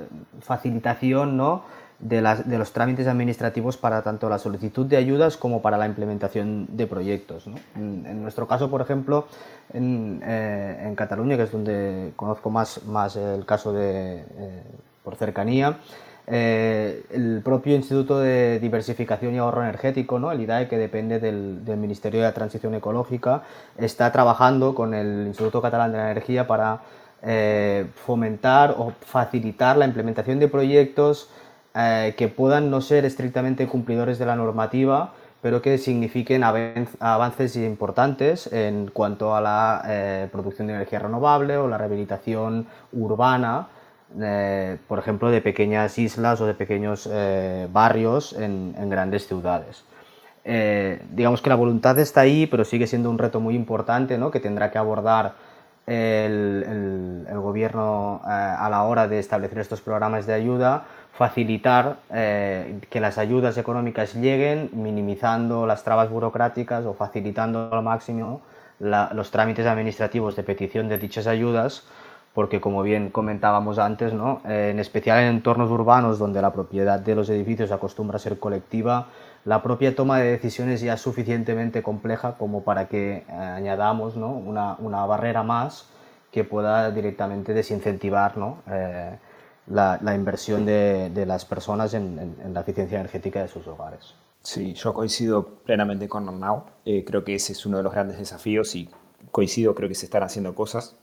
facilitación 0.42 1.38
¿no? 1.38 1.64
de, 2.00 2.22
las, 2.22 2.48
de, 2.50 2.58
los 2.58 2.74
trámites 2.74 3.08
administrativos 3.08 3.78
para 3.78 4.02
tanto 4.02 4.28
la 4.28 4.40
solicitud 4.40 4.86
de 4.86 4.98
ayudas 4.98 5.38
como 5.38 5.62
para 5.62 5.78
la 5.78 5.86
implementación 5.86 6.68
de 6.76 6.88
proyectos. 6.88 7.46
En, 7.76 8.22
nuestro 8.22 8.48
caso, 8.48 8.70
por 8.70 8.82
ejemplo, 8.82 9.28
en, 9.74 10.22
eh, 10.26 10.84
en, 10.88 10.96
Cataluña, 10.96 11.38
que 11.38 11.44
es 11.44 11.52
donde 11.52 12.12
conozco 12.16 12.50
más, 12.50 12.84
más 12.86 13.16
el 13.16 13.46
caso 13.46 13.72
de, 13.72 14.20
eh, 14.20 14.64
por 15.04 15.16
cercanía, 15.16 15.78
eh, 16.26 17.04
el 17.12 17.42
propio 17.44 17.76
Instituto 17.76 18.20
de 18.20 18.60
Diversificación 18.60 19.36
y 19.36 19.40
Ahorro 19.40 19.62
Energético, 19.62 20.20
¿no? 20.20 20.32
el 20.32 20.40
IDAE, 20.42 20.68
que 20.68 20.78
depende 20.78 21.20
del, 21.20 21.62
Ministerio 21.78 22.22
de 22.22 22.28
la 22.28 22.34
Transición 22.34 22.74
Ecológica, 22.76 23.44
está 23.78 24.12
trabajando 24.12 24.74
con 24.74 24.94
el 24.94 25.28
Instituto 25.28 25.62
Catalán 25.62 25.92
de 25.92 25.98
la 25.98 26.12
Energía 26.12 26.48
para 26.48 26.82
eh, 27.24 27.88
fomentar 28.06 28.76
o 28.78 28.94
facilitar 29.02 29.78
la 29.78 29.86
implementación 29.86 30.40
de 30.40 30.48
proyectos 30.48 31.30
eh, 31.76 32.14
que 32.18 32.28
puedan 32.28 32.70
no 32.70 32.82
ser 32.82 33.06
estrictamente 33.06 33.68
cumplidores 33.68 34.20
de 34.20 34.26
la 34.26 34.36
normativa, 34.36 35.14
pero 35.42 35.62
que 35.62 35.78
signifiquen 35.78 36.44
avances 36.44 37.56
importantes 37.58 38.52
en 38.54 38.88
cuanto 38.88 39.36
a 39.36 39.42
la 39.42 40.30
producción 40.32 40.68
de 40.68 40.76
energía 40.76 41.00
renovable 41.00 41.58
o 41.58 41.68
la 41.68 41.78
rehabilitación 41.78 42.66
urbana 42.94 43.68
por 44.88 45.00
ejemplo, 45.00 45.32
de 45.32 45.42
pequeñas 45.42 45.98
islas 45.98 46.40
o 46.42 46.46
de 46.46 46.54
pequeños 46.54 47.10
eh, 47.12 47.68
barrios 47.72 48.34
en, 48.34 48.90
grandes 48.90 49.28
ciudades. 49.28 49.84
Eh, 50.46 51.02
digamos 51.12 51.42
que 51.42 51.50
la 51.50 51.56
voluntad 51.56 51.98
está 52.00 52.22
ahí, 52.22 52.46
pero 52.48 52.66
sigue 52.66 52.86
siendo 52.86 53.10
un 53.10 53.18
reto 53.18 53.40
muy 53.40 53.56
importante 53.56 54.18
¿no? 54.18 54.30
que 54.30 54.40
tendrá 54.40 54.72
que 54.72 54.78
abordar 54.78 55.34
el, 55.88 57.26
gobierno 57.36 58.22
eh, 58.26 58.30
a 58.30 58.70
la 58.70 58.84
hora 58.84 59.08
de 59.08 59.20
establecer 59.20 59.60
estos 59.60 59.82
programas 59.82 60.26
de 60.26 60.34
ayuda, 60.34 60.86
facilitar 61.12 61.98
que 62.10 63.00
las 63.00 63.20
ayudas 63.20 63.58
económicas 63.60 64.16
lleguen, 64.16 64.72
minimizando 64.74 65.68
las 65.68 65.84
trabas 65.84 66.10
burocráticas 66.10 66.86
o 66.86 66.96
facilitando 66.96 67.70
al 67.72 67.84
máximo 67.84 68.42
los 68.80 69.30
trámites 69.30 69.68
administrativos 69.68 70.36
de 70.36 70.42
petición 70.42 70.90
de 70.90 70.98
dichas 70.98 71.28
ayudas 71.28 71.84
porque 72.34 72.60
como 72.60 72.82
bien 72.82 73.10
comentábamos 73.10 73.78
antes, 73.78 74.14
¿no? 74.14 74.42
Eh, 74.46 74.70
en 74.72 74.80
especial 74.80 75.20
en 75.20 75.28
entornos 75.28 75.70
urbanos 75.70 76.18
donde 76.18 76.42
la 76.42 76.52
propiedad 76.52 77.00
de 77.00 77.16
los 77.16 77.30
edificios 77.30 77.72
acostumbra 77.72 78.18
a 78.18 78.20
ser 78.20 78.40
colectiva, 78.40 79.08
la 79.46 79.62
propia 79.62 79.96
toma 79.96 80.20
de 80.20 80.32
decisiones 80.32 80.82
ya 80.82 80.94
es 80.94 81.02
suficientemente 81.02 81.84
compleja 81.84 82.38
como 82.38 82.64
para 82.64 82.88
que 82.88 83.18
eh, 83.18 83.32
añadamos 83.32 84.16
una, 84.16 84.76
una, 84.80 85.06
barrera 85.06 85.44
más 85.44 85.90
que 86.32 86.44
pueda 86.44 86.92
directamente 86.92 87.54
desincentivar. 87.54 88.34
Eh, 88.68 89.18
la, 89.68 89.98
la, 90.02 90.14
inversión 90.14 90.66
de, 90.66 91.10
de 91.10 91.26
las 91.26 91.46
personas 91.46 91.94
en, 91.94 92.36
en, 92.44 92.54
la 92.54 92.62
eficiencia 92.62 93.00
energética 93.00 93.42
de 93.42 93.48
sus 93.48 93.66
hogares. 93.66 94.14
Sí, 94.42 94.74
yo 94.74 94.94
coincido 94.94 95.46
plenamente 95.64 96.10
con 96.10 96.28
Arnau. 96.28 96.66
creo 96.84 97.24
que 97.24 97.36
ese 97.36 97.54
es 97.54 97.66
uno 97.66 97.78
de 97.78 97.84
los 97.84 97.94
grandes 97.94 98.18
desafíos 98.18 98.76
y 98.76 98.90
coincido, 99.32 99.74
creo 99.74 99.88
que 99.88 99.96
se 99.96 100.06
están 100.06 100.22
haciendo 100.22 100.54
cosas 100.54 100.98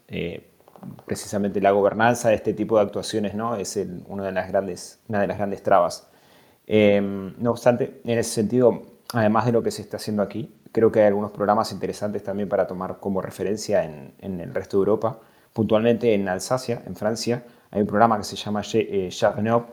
precisamente 1.06 1.60
la 1.60 1.70
gobernanza 1.70 2.30
de 2.30 2.36
este 2.36 2.54
tipo 2.54 2.76
de 2.76 2.82
actuaciones 2.82 3.34
¿no? 3.34 3.56
es 3.56 3.78
una, 4.06 4.24
de 4.24 4.32
las 4.32 4.48
grandes, 4.48 5.00
una 5.08 5.20
de 5.20 5.26
las 5.26 5.36
grandes 5.36 5.62
trabas. 5.62 6.09
Em, 6.72 7.34
no 7.38 7.50
obstante, 7.50 8.00
en 8.04 8.16
ese 8.20 8.30
sentido, 8.30 8.82
además 9.12 9.44
de 9.44 9.50
lo 9.50 9.60
que 9.60 9.72
se 9.72 9.82
está 9.82 9.96
haciendo 9.96 10.22
aquí, 10.22 10.54
creo 10.70 10.92
que 10.92 11.00
hay 11.00 11.08
algunos 11.08 11.32
programas 11.32 11.72
interesantes 11.72 12.22
también 12.22 12.48
para 12.48 12.68
tomar 12.68 12.98
como 13.00 13.20
referencia 13.20 13.82
en, 13.84 14.40
el 14.40 14.54
resto 14.54 14.76
de 14.76 14.82
Europa. 14.82 15.18
Puntualmente 15.52 16.14
en 16.14 16.28
Alsacia, 16.28 16.80
en 16.86 16.94
Francia, 16.94 17.42
hay 17.72 17.80
un 17.80 17.88
programa 17.88 18.16
que 18.18 18.22
se 18.22 18.36
llama 18.36 18.62
eh, 18.74 19.10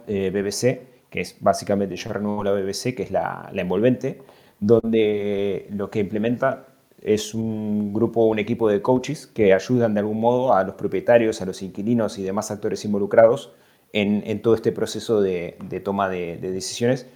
eh 0.08 0.32
BBC, 0.32 1.10
que 1.12 1.22
es 1.22 1.36
básicamente 1.40 1.96
Yo 1.96 2.12
renuevo 2.12 2.44
la 2.44 2.52
BBC, 2.52 2.96
que 2.96 3.04
es 3.04 3.12
la, 3.12 3.48
la 3.54 3.62
envolvente, 3.62 4.20
donde 4.60 5.68
lo 5.70 5.92
que 5.92 6.00
implementa 6.00 6.66
es 7.00 7.36
un 7.36 7.94
grupo, 7.94 8.26
un 8.26 8.40
equipo 8.40 8.68
de 8.68 8.82
coaches 8.82 9.28
que 9.28 9.54
ayudan 9.54 9.94
de 9.94 10.00
algún 10.00 10.20
modo 10.20 10.52
a 10.56 10.64
los 10.64 10.74
propietarios, 10.74 11.44
a 11.44 11.46
los 11.46 11.62
inquilinos 11.62 12.18
y 12.18 12.24
demás 12.24 12.50
actores 12.50 12.84
involucrados 12.86 13.52
en, 13.94 14.42
todo 14.42 14.56
este 14.56 14.72
proceso 14.72 15.22
de, 15.22 15.58
toma 15.84 16.10
de, 16.10 16.38
decisiones, 16.38 17.08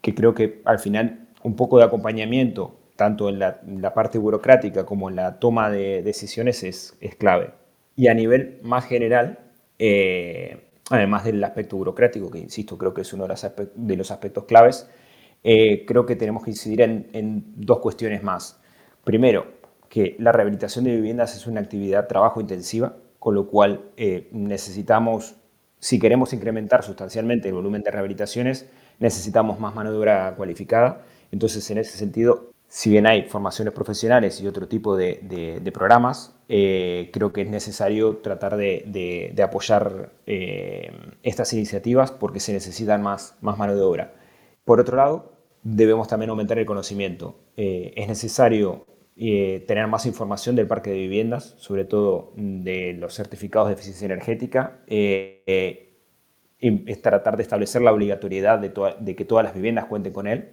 que 0.00 0.14
creo 0.14 0.34
que 0.34 0.62
al 0.64 0.78
final 0.78 1.28
un 1.42 1.56
poco 1.56 1.78
de 1.78 1.84
acompañamiento, 1.84 2.76
tanto 2.96 3.28
en 3.28 3.38
la, 3.38 3.94
parte 3.94 4.18
burocrática 4.18 4.84
como 4.84 5.08
en 5.08 5.16
la 5.16 5.38
toma 5.38 5.70
de 5.70 6.02
decisiones, 6.02 6.62
es, 6.62 6.96
clave. 7.18 7.52
Y 7.96 8.08
a 8.08 8.14
nivel 8.14 8.58
más 8.62 8.84
general, 8.86 9.38
eh, 9.78 10.58
además 10.90 11.24
del 11.24 11.42
aspecto 11.42 11.76
burocrático, 11.76 12.30
que 12.30 12.38
insisto, 12.38 12.76
creo 12.76 12.92
que 12.92 13.02
es 13.02 13.12
uno 13.12 13.24
de 13.24 13.96
los, 13.96 14.10
aspectos, 14.10 14.44
claves, 14.44 14.88
eh, 15.42 15.84
creo 15.86 16.04
que 16.04 16.16
tenemos 16.16 16.44
que 16.44 16.50
incidir 16.50 16.82
en, 16.82 17.44
dos 17.56 17.78
cuestiones 17.78 18.22
más. 18.22 18.60
Primero, 19.04 19.46
que 19.88 20.14
la 20.18 20.30
rehabilitación 20.32 20.84
de 20.84 20.94
viviendas 20.94 21.34
es 21.34 21.46
una 21.46 21.60
actividad 21.60 22.06
trabajo 22.06 22.40
intensiva, 22.40 22.96
con 23.18 23.34
lo 23.34 23.48
cual 23.48 23.90
eh, 23.96 24.28
necesitamos, 24.32 25.36
si 25.80 25.98
queremos 25.98 26.32
incrementar 26.32 26.84
sustancialmente 26.84 27.48
el 27.48 27.54
volumen 27.54 27.82
de 27.82 27.90
rehabilitaciones, 27.90 28.68
necesitamos 28.98 29.58
más 29.58 29.74
mano 29.74 29.90
de 29.90 29.98
obra 29.98 30.34
cualificada. 30.36 31.04
Entonces, 31.32 31.68
en 31.70 31.78
ese 31.78 31.96
sentido, 31.96 32.52
si 32.68 32.90
bien 32.90 33.06
hay 33.06 33.22
formaciones 33.22 33.74
profesionales 33.74 34.40
y 34.40 34.46
otro 34.46 34.68
tipo 34.68 34.96
de, 34.96 35.70
programas, 35.74 36.36
eh, 36.48 37.10
creo 37.12 37.32
que 37.32 37.42
es 37.42 37.48
necesario 37.48 38.18
tratar 38.18 38.56
de, 38.56 39.34
apoyar 39.42 40.12
estas 40.26 41.52
iniciativas 41.52 42.12
porque 42.12 42.38
se 42.38 42.52
necesitan 42.52 43.02
más, 43.02 43.36
más 43.40 43.58
mano 43.58 43.74
de 43.74 43.82
obra. 43.82 44.12
Por 44.64 44.78
otro 44.78 44.96
lado, 44.96 45.32
debemos 45.62 46.08
también 46.08 46.30
aumentar 46.30 46.58
el 46.58 46.66
conocimiento. 46.66 47.36
Eh, 47.56 47.92
es 47.96 48.08
necesario 48.08 48.86
eh, 49.22 49.64
tener 49.68 49.86
más 49.86 50.06
información 50.06 50.56
del 50.56 50.66
parque 50.66 50.88
de 50.88 50.96
viviendas, 50.96 51.54
sobre 51.58 51.84
todo 51.84 52.32
de 52.36 52.94
los 52.94 53.14
certificados 53.14 53.68
de 53.68 53.74
eficiencia 53.74 54.06
energética, 54.06 54.78
eh, 54.86 55.92
es 56.58 57.02
tratar 57.02 57.36
de 57.36 57.42
establecer 57.42 57.82
la 57.82 57.92
obligatoriedad 57.92 58.58
de, 58.58 59.14
que 59.14 59.24
todas 59.26 59.44
las 59.44 59.52
viviendas 59.52 59.84
cuenten 59.84 60.14
con 60.14 60.26
él. 60.26 60.52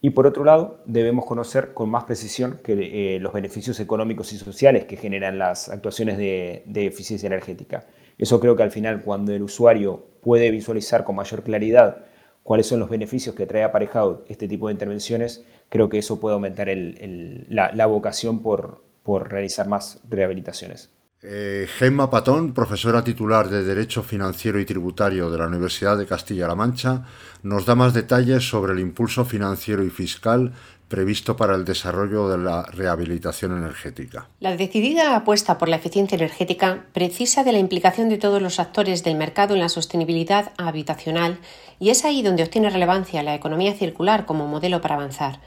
Y 0.00 0.10
por 0.10 0.28
otro 0.28 0.44
lado, 0.44 0.84
debemos 0.86 1.24
conocer 1.24 1.74
con 1.74 1.90
más 1.90 2.04
precisión 2.04 2.60
que, 2.62 3.18
los 3.20 3.32
beneficios 3.32 3.80
económicos 3.80 4.32
y 4.32 4.38
sociales 4.38 4.84
que 4.84 4.96
generan 4.96 5.38
las 5.38 5.68
actuaciones 5.68 6.16
de 6.16 6.62
eficiencia 6.86 7.26
energética. 7.26 7.86
Eso 8.18 8.38
creo 8.38 8.54
que 8.54 8.62
al 8.62 8.70
final, 8.70 9.02
cuando 9.02 9.32
el 9.32 9.42
usuario 9.42 10.06
puede 10.22 10.52
visualizar 10.52 11.02
con 11.02 11.16
mayor 11.16 11.42
claridad 11.42 12.04
cuáles 12.44 12.68
son 12.68 12.78
los 12.78 12.88
beneficios 12.88 13.34
que 13.34 13.46
trae 13.46 13.64
aparejado 13.64 14.24
este 14.28 14.46
tipo 14.46 14.68
de 14.68 14.74
intervenciones, 14.74 15.44
creo 15.68 15.88
que 15.88 15.98
eso 15.98 16.20
puede 16.20 16.34
aumentar 16.34 16.68
la, 16.68 17.86
vocación 17.86 18.42
por, 18.42 18.82
realizar 19.28 19.68
más 19.68 20.00
rehabilitaciones. 20.08 20.90
Eh, 21.22 21.66
Gemma 21.78 22.10
Patón, 22.10 22.52
profesora 22.52 23.02
titular 23.02 23.48
de 23.48 23.64
Derecho 23.64 24.02
Financiero 24.02 24.60
y 24.60 24.66
Tributario 24.66 25.30
de 25.30 25.38
la 25.38 25.46
Universidad 25.46 25.96
de 25.96 26.06
Castilla-La 26.06 26.54
Mancha, 26.54 27.04
nos 27.42 27.64
da 27.66 27.74
más 27.74 27.94
detalles 27.94 28.48
sobre 28.48 28.74
el 28.74 28.80
impulso 28.80 29.24
financiero 29.24 29.82
y 29.82 29.90
fiscal 29.90 30.52
previsto 30.88 31.36
para 31.36 31.54
el 31.54 31.64
desarrollo 31.64 32.28
de 32.28 32.38
la 32.38 32.62
rehabilitación 32.62 33.56
energética. 33.56 34.28
La 34.40 34.56
decidida 34.56 35.16
apuesta 35.16 35.58
por 35.58 35.68
la 35.68 35.76
eficiencia 35.76 36.16
energética 36.16 36.84
precisa 36.92 37.42
de 37.44 37.52
la 37.52 37.58
implicación 37.58 38.08
de 38.08 38.18
todos 38.18 38.40
los 38.40 38.60
actores 38.60 39.02
del 39.02 39.16
mercado 39.16 39.54
en 39.54 39.60
la 39.60 39.68
sostenibilidad 39.68 40.52
habitacional 40.58 41.38
y 41.80 41.90
es 41.90 42.04
ahí 42.04 42.22
donde 42.22 42.44
obtiene 42.44 42.70
relevancia 42.70 43.22
la 43.22 43.34
economía 43.34 43.74
circular 43.74 44.26
como 44.26 44.46
modelo 44.46 44.80
para 44.80 44.94
avanzar. 44.94 45.40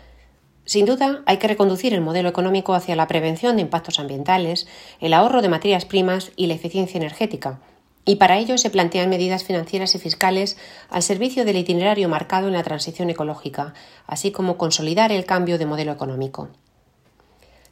Sin 0.70 0.86
duda, 0.86 1.24
hay 1.26 1.38
que 1.38 1.48
reconducir 1.48 1.96
el 1.96 2.02
modelo 2.02 2.30
económico 2.30 2.76
hacia 2.76 2.96
la 2.96 3.08
prevención 3.08 3.56
de 3.56 3.64
impactos 3.64 3.98
ambientales, 3.98 4.68
el 5.00 5.16
ahorro 5.16 5.42
de 5.42 5.50
materias 5.50 5.86
primas 5.86 6.32
y 6.36 6.46
la 6.46 6.54
eficiencia 6.54 7.00
energética, 7.00 7.60
y 8.06 8.18
para 8.18 8.38
ello 8.38 8.56
se 8.60 8.70
plantean 8.70 9.10
medidas 9.10 9.44
financieras 9.44 9.96
y 9.96 9.98
fiscales 9.98 10.58
al 10.92 11.02
servicio 11.02 11.44
del 11.44 11.58
itinerario 11.58 12.08
marcado 12.08 12.50
en 12.50 12.54
la 12.54 12.62
transición 12.62 13.10
ecológica, 13.10 13.74
así 14.06 14.30
como 14.30 14.60
consolidar 14.60 15.12
el 15.12 15.26
cambio 15.26 15.58
de 15.58 15.66
modelo 15.66 15.92
económico. 15.92 16.50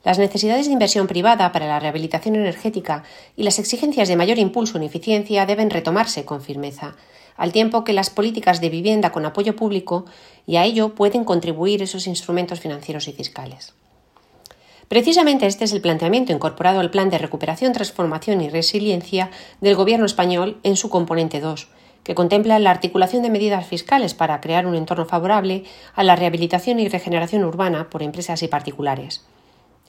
Las 0.04 0.18
necesidades 0.18 0.66
de 0.66 0.74
inversión 0.74 1.06
privada 1.06 1.52
para 1.52 1.68
la 1.68 1.80
rehabilitación 1.80 2.36
energética 2.36 3.04
y 3.36 3.44
las 3.44 3.60
exigencias 3.60 4.08
de 4.08 4.16
mayor 4.16 4.40
impulso 4.40 4.76
en 4.76 4.84
eficiencia 4.84 5.46
deben 5.46 5.70
retomarse 5.70 6.26
con 6.26 6.42
firmeza, 6.42 6.96
al 7.38 7.52
tiempo 7.52 7.84
que 7.84 7.94
las 7.94 8.10
políticas 8.10 8.60
de 8.60 8.70
vivienda 8.70 9.12
con 9.12 9.26
apoyo 9.26 9.56
público 9.56 10.06
y 10.46 10.58
a 10.58 10.66
ello 10.66 10.96
pueden 10.96 11.24
contribuir 11.24 11.82
esos 11.82 12.08
instrumentos 12.08 12.60
financieros 12.60 13.08
y 13.08 13.14
fiscales. 13.14 13.74
Precisamente 14.88 15.46
este 15.46 15.66
es 15.66 15.74
el 15.74 15.82
planteamiento 15.82 16.32
incorporado 16.32 16.80
al 16.80 16.92
Plan 16.92 17.10
de 17.10 17.18
Recuperación, 17.18 17.74
Transformación 17.74 18.42
y 18.42 18.50
Resiliencia 18.50 19.32
del 19.60 19.76
Gobierno 19.76 20.06
español 20.06 20.60
en 20.64 20.78
su 20.78 20.90
componente 20.90 21.42
2, 21.42 21.68
que 22.04 22.16
contempla 22.16 22.58
la 22.58 22.72
articulación 22.72 23.22
de 23.22 23.30
medidas 23.30 23.68
fiscales 23.68 24.14
para 24.14 24.40
crear 24.40 24.66
un 24.66 24.76
entorno 24.76 25.06
favorable 25.06 25.66
a 25.94 26.04
la 26.04 26.16
rehabilitación 26.16 26.80
y 26.80 26.88
regeneración 26.88 27.44
urbana 27.44 27.90
por 27.90 28.02
empresas 28.02 28.42
y 28.44 28.48
particulares. 28.48 29.26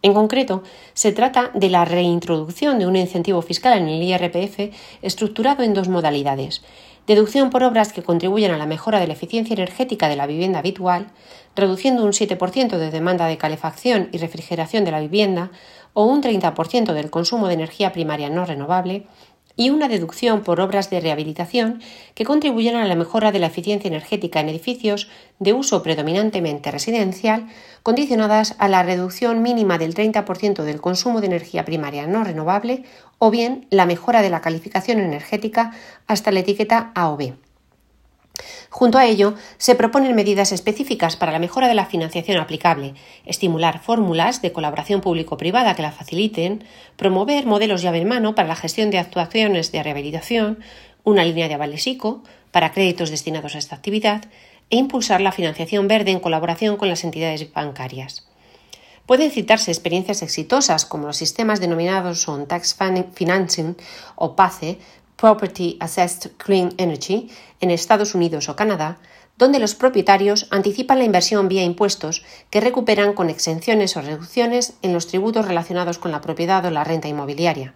En 0.03 0.15
concreto, 0.15 0.63
se 0.95 1.13
trata 1.13 1.51
de 1.55 1.71
la 1.71 1.85
reintroducción 1.85 2.79
de 2.79 2.87
un 2.87 2.97
incentivo 2.97 3.43
fiscal 3.43 3.79
en 3.79 3.89
el 3.89 4.03
IRPF 4.03 4.75
estructurado 5.03 5.63
en 5.65 5.75
dos 5.75 5.89
modalidades, 5.89 6.63
deducción 7.09 7.51
por 7.51 7.65
obras 7.65 7.93
que 7.93 8.03
contribuyen 8.03 8.53
a 8.53 8.59
la 8.59 8.67
mejora 8.67 9.01
de 9.01 9.09
la 9.09 9.15
eficiencia 9.15 9.55
energética 9.55 10.09
de 10.09 10.17
la 10.17 10.27
vivienda 10.27 10.61
habitual, 10.61 11.09
reduciendo 11.57 12.05
un 12.05 12.13
7% 12.13 12.77
de 12.77 12.91
demanda 12.91 13.27
de 13.27 13.39
calefacción 13.39 14.09
y 14.13 14.19
refrigeración 14.19 14.85
de 14.85 14.93
la 14.93 15.01
vivienda 15.01 15.51
o 15.95 16.05
un 16.05 16.23
30% 16.23 16.93
del 16.93 17.11
consumo 17.11 17.49
de 17.49 17.55
energía 17.55 17.93
primaria 17.93 18.31
no 18.31 18.45
renovable, 18.45 19.07
y 19.59 19.71
una 19.71 19.89
deducción 19.89 20.45
por 20.45 20.61
obras 20.61 20.89
de 20.89 21.01
rehabilitación 21.01 21.83
que 22.15 22.25
contribuyen 22.25 22.77
a 22.77 22.87
la 22.87 22.95
mejora 22.95 23.33
de 23.33 23.41
la 23.41 23.49
eficiencia 23.49 23.89
energética 23.89 24.39
en 24.39 24.49
edificios 24.49 25.09
de 25.41 25.53
uso 25.53 25.83
predominantemente 25.83 26.71
residencial, 26.71 27.49
condicionadas 27.89 28.55
a 28.59 28.69
la 28.69 28.83
reducción 28.83 29.41
mínima 29.41 29.79
del 29.79 29.95
30% 29.95 30.63
del 30.63 30.79
consumo 30.79 31.23
de 31.23 31.27
energía 31.29 31.65
primaria 31.65 32.07
no 32.07 32.23
renovable 32.23 32.85
o 33.17 33.31
bien 33.31 33.67
la 33.71 33.87
mejora 33.87 34.21
de 34.21 34.29
la 34.29 34.43
calificación 34.43 35.01
energética 35.01 35.73
hasta 36.07 36.31
la 36.31 36.41
etiqueta 36.41 36.93
A 36.95 37.09
o 37.09 37.17
B. 37.17 37.33
Junto 38.69 38.99
a 38.99 39.07
ello, 39.07 39.37
se 39.57 39.75
proponen 39.75 40.15
medidas 40.15 40.53
específicas 40.53 41.17
para 41.17 41.33
la 41.33 41.39
mejora 41.39 41.67
de 41.67 41.75
la 41.75 41.87
financiación 41.87 42.37
aplicable, 42.37 42.93
estimular 43.25 43.81
fórmulas 43.81 44.43
de 44.43 44.53
colaboración 44.53 45.01
público-privada 45.01 45.75
que 45.75 45.81
la 45.81 45.91
faciliten, 45.91 46.65
promover 46.97 47.47
modelos 47.47 47.81
llave 47.81 48.03
en 48.03 48.09
mano 48.09 48.35
para 48.35 48.49
la 48.49 48.57
gestión 48.57 48.91
de 48.91 48.99
actuaciones 48.99 49.73
de 49.73 49.83
rehabilitación, 49.83 50.59
una 51.05 51.25
línea 51.25 51.49
de 51.49 51.55
avales 51.55 51.87
ICO 51.87 52.23
para 52.51 52.71
créditos 52.71 53.09
destinados 53.09 53.55
a 53.55 53.59
esta 53.59 53.77
actividad 53.77 54.27
e 54.71 54.77
impulsar 54.77 55.21
la 55.21 55.33
financiación 55.33 55.89
verde 55.89 56.11
en 56.11 56.21
colaboración 56.21 56.77
con 56.77 56.89
las 56.89 57.05
entidades 57.05 57.53
bancarias. 57.53 58.27
Pueden 59.07 59.31
citarse 59.31 59.71
experiencias 59.71 60.21
exitosas 60.21 60.85
como 60.85 61.07
los 61.07 61.17
sistemas 61.17 61.61
denominados 61.61 62.29
On 62.29 62.47
Tax 62.47 62.77
Financing 63.15 63.77
o 64.17 64.37
PACE, 64.37 64.79
Property 65.17 65.79
Assessed 65.81 66.33
Clean 66.37 66.75
Energy, 66.77 67.31
en 67.61 67.71
Estados 67.71 68.15
Unidos 68.15 68.49
o 68.51 68.57
Canadá, 68.57 68.99
donde 69.39 69.61
los 69.61 69.75
propietarios 69.75 70.47
anticipan 70.51 70.99
la 70.99 71.05
inversión 71.05 71.49
vía 71.49 71.65
impuestos 71.65 72.25
que 72.51 72.61
recuperan 72.61 73.15
con 73.15 73.31
exenciones 73.31 73.97
o 73.97 74.03
reducciones 74.03 74.75
en 74.83 74.93
los 74.93 75.07
tributos 75.07 75.47
relacionados 75.47 75.99
con 75.99 76.13
la 76.13 76.21
propiedad 76.21 76.65
o 76.67 76.71
la 76.71 76.85
renta 76.85 77.09
inmobiliaria. 77.09 77.73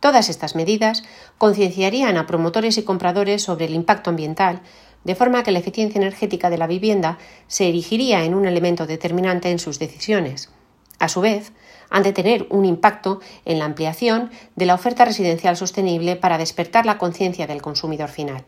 Todas 0.00 0.28
estas 0.30 0.56
medidas 0.56 1.04
concienciarían 1.38 2.16
a 2.16 2.26
promotores 2.26 2.78
y 2.78 2.82
compradores 2.82 3.42
sobre 3.42 3.66
el 3.66 3.74
impacto 3.74 4.10
ambiental 4.10 4.62
de 5.04 5.14
forma 5.14 5.42
que 5.42 5.52
la 5.52 5.58
eficiencia 5.58 5.98
energética 5.98 6.50
de 6.50 6.58
la 6.58 6.66
vivienda 6.66 7.18
se 7.46 7.68
erigiría 7.68 8.24
en 8.24 8.34
un 8.34 8.46
elemento 8.46 8.86
determinante 8.86 9.50
en 9.50 9.58
sus 9.58 9.78
decisiones. 9.78 10.50
A 10.98 11.08
su 11.08 11.20
vez, 11.20 11.52
han 11.90 12.02
de 12.02 12.12
tener 12.12 12.46
un 12.48 12.64
impacto 12.64 13.20
en 13.44 13.58
la 13.58 13.64
ampliación 13.64 14.30
de 14.56 14.66
la 14.66 14.74
oferta 14.74 15.04
residencial 15.04 15.56
sostenible 15.56 16.16
para 16.16 16.38
despertar 16.38 16.86
la 16.86 16.96
conciencia 16.96 17.46
del 17.46 17.60
consumidor 17.60 18.08
final. 18.08 18.44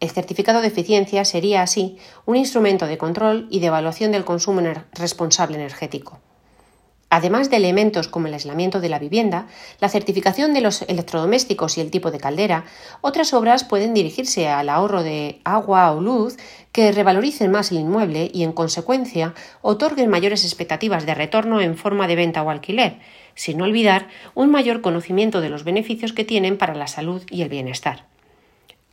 El 0.00 0.10
certificado 0.10 0.62
de 0.62 0.68
eficiencia 0.68 1.24
sería 1.24 1.62
así 1.62 1.98
un 2.24 2.36
instrumento 2.36 2.86
de 2.86 2.96
control 2.96 3.48
y 3.50 3.60
de 3.60 3.66
evaluación 3.66 4.12
del 4.12 4.24
consumo 4.24 4.62
responsable 4.92 5.56
energético. 5.56 6.20
Además 7.12 7.50
de 7.50 7.56
elementos 7.56 8.06
como 8.06 8.28
el 8.28 8.34
aislamiento 8.34 8.80
de 8.80 8.88
la 8.88 9.00
vivienda, 9.00 9.48
la 9.80 9.88
certificación 9.88 10.54
de 10.54 10.60
los 10.60 10.82
electrodomésticos 10.82 11.76
y 11.76 11.80
el 11.80 11.90
tipo 11.90 12.12
de 12.12 12.20
caldera, 12.20 12.64
otras 13.00 13.34
obras 13.34 13.64
pueden 13.64 13.94
dirigirse 13.94 14.48
al 14.48 14.68
ahorro 14.68 15.02
de 15.02 15.40
agua 15.42 15.90
o 15.90 16.00
luz 16.00 16.36
que 16.70 16.92
revaloricen 16.92 17.50
más 17.50 17.72
el 17.72 17.80
inmueble 17.80 18.30
y, 18.32 18.44
en 18.44 18.52
consecuencia, 18.52 19.34
otorguen 19.60 20.08
mayores 20.08 20.44
expectativas 20.44 21.04
de 21.04 21.16
retorno 21.16 21.60
en 21.60 21.76
forma 21.76 22.06
de 22.06 22.14
venta 22.14 22.44
o 22.44 22.50
alquiler, 22.50 23.00
sin 23.34 23.60
olvidar 23.60 24.06
un 24.36 24.52
mayor 24.52 24.80
conocimiento 24.80 25.40
de 25.40 25.48
los 25.48 25.64
beneficios 25.64 26.12
que 26.12 26.24
tienen 26.24 26.58
para 26.58 26.76
la 26.76 26.86
salud 26.86 27.22
y 27.28 27.42
el 27.42 27.48
bienestar. 27.48 28.04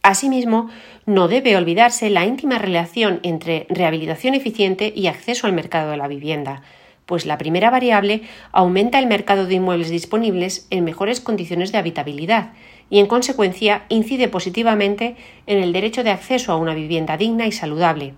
Asimismo, 0.02 0.72
no 1.06 1.28
debe 1.28 1.56
olvidarse 1.56 2.10
la 2.10 2.26
íntima 2.26 2.58
relación 2.58 3.20
entre 3.22 3.68
rehabilitación 3.70 4.34
eficiente 4.34 4.92
y 4.96 5.06
acceso 5.06 5.46
al 5.46 5.54
mercado 5.54 5.92
de 5.92 5.98
la 5.98 6.08
vivienda, 6.08 6.64
pues 7.08 7.26
la 7.26 7.40
primera 7.40 7.72
variable 7.72 8.22
aumenta 8.52 9.00
el 9.00 9.08
mercado 9.08 9.48
de 9.48 9.56
inmuebles 9.56 9.90
disponibles 9.90 10.68
en 10.70 10.84
mejores 10.84 11.20
condiciones 11.22 11.72
de 11.72 11.80
habitabilidad 11.80 12.52
y, 12.92 13.00
en 13.00 13.08
consecuencia, 13.08 13.86
incide 13.90 14.28
positivamente 14.28 15.16
en 15.48 15.58
el 15.58 15.74
derecho 15.74 16.04
de 16.04 16.12
acceso 16.12 16.52
a 16.52 16.58
una 16.58 16.76
vivienda 16.76 17.18
digna 17.18 17.48
y 17.48 17.52
saludable. 17.52 18.14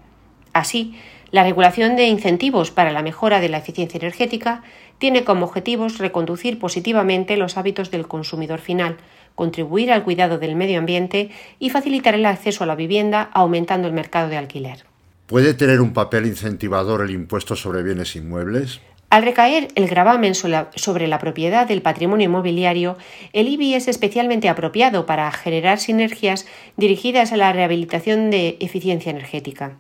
Así, 0.53 0.95
la 1.31 1.43
regulación 1.43 1.95
de 1.95 2.07
incentivos 2.07 2.71
para 2.71 2.91
la 2.91 3.03
mejora 3.03 3.39
de 3.39 3.49
la 3.49 3.59
eficiencia 3.59 3.99
energética 3.99 4.63
tiene 4.97 5.23
como 5.23 5.45
objetivos 5.45 5.99
reconducir 5.99 6.57
positivamente 6.57 7.37
los 7.37 7.57
hábitos 7.57 7.91
del 7.91 8.07
consumidor 8.07 8.59
final, 8.59 8.97
contribuir 9.35 9.91
al 9.91 10.03
cuidado 10.03 10.39
del 10.39 10.55
medio 10.55 10.79
ambiente 10.79 11.29
y 11.59 11.69
facilitar 11.69 12.15
el 12.15 12.25
acceso 12.25 12.63
a 12.63 12.67
la 12.67 12.75
vivienda 12.75 13.29
aumentando 13.33 13.87
el 13.87 13.93
mercado 13.93 14.29
de 14.29 14.37
alquiler. 14.37 14.88
¿Puede 15.29 15.53
tener 15.53 15.79
un 15.79 15.93
papel 15.93 16.25
incentivador 16.25 17.03
el 17.03 17.11
impuesto 17.11 17.55
sobre 17.55 17.83
bienes 17.83 18.15
inmuebles? 18.15 18.81
Al 19.11 19.21
recaer 19.21 19.67
el 19.75 19.87
gravamen 19.87 20.33
sobre 20.33 21.07
la 21.07 21.19
propiedad 21.19 21.67
del 21.67 21.83
patrimonio 21.83 22.25
inmobiliario, 22.25 22.97
el 23.31 23.47
IBI 23.47 23.75
es 23.75 23.87
especialmente 23.87 24.49
apropiado 24.49 25.05
para 25.05 25.31
generar 25.31 25.77
sinergias 25.77 26.47
dirigidas 26.77 27.31
a 27.31 27.37
la 27.37 27.53
rehabilitación 27.53 28.31
de 28.31 28.57
eficiencia 28.59 29.11
energética. 29.11 29.73